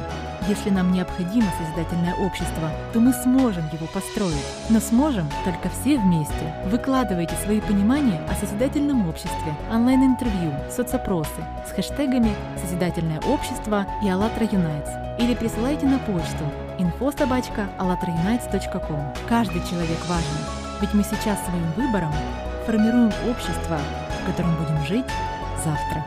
Если 0.49 0.71
нам 0.71 0.93
необходимо 0.93 1.51
созидательное 1.59 2.15
общество, 2.15 2.71
то 2.93 3.01
мы 3.01 3.13
сможем 3.13 3.65
его 3.73 3.87
построить. 3.93 4.47
Но 4.71 4.79
сможем 4.79 5.29
только 5.45 5.69
все 5.71 5.99
вместе. 5.99 6.55
Выкладывайте 6.67 7.35
свои 7.45 7.61
понимания 7.61 8.21
о 8.31 8.35
созидательном 8.35 9.09
обществе, 9.09 9.57
онлайн-интервью, 9.73 10.53
соцопросы 10.71 11.43
с 11.67 11.73
хэштегами 11.73 12.33
«Созидательное 12.63 13.21
общество» 13.23 13.87
и 14.05 14.09
«АЛЛАТРА 14.09 14.49
Юнайтс» 14.53 14.91
или 15.19 15.35
присылайте 15.35 15.87
на 15.87 15.99
почту 15.99 16.45
info.sobachka.allatraunites.com. 16.79 19.15
Каждый 19.29 19.63
человек 19.69 19.99
важен, 20.07 20.39
ведь 20.81 20.95
мы 20.95 21.03
сейчас 21.03 21.45
своим 21.45 21.73
выбором 21.77 22.13
формируем 22.67 23.11
общество, 23.29 23.81
в 24.23 24.27
котором 24.27 24.55
будем 24.57 24.87
жить 24.87 25.11
завтра. 25.65 26.05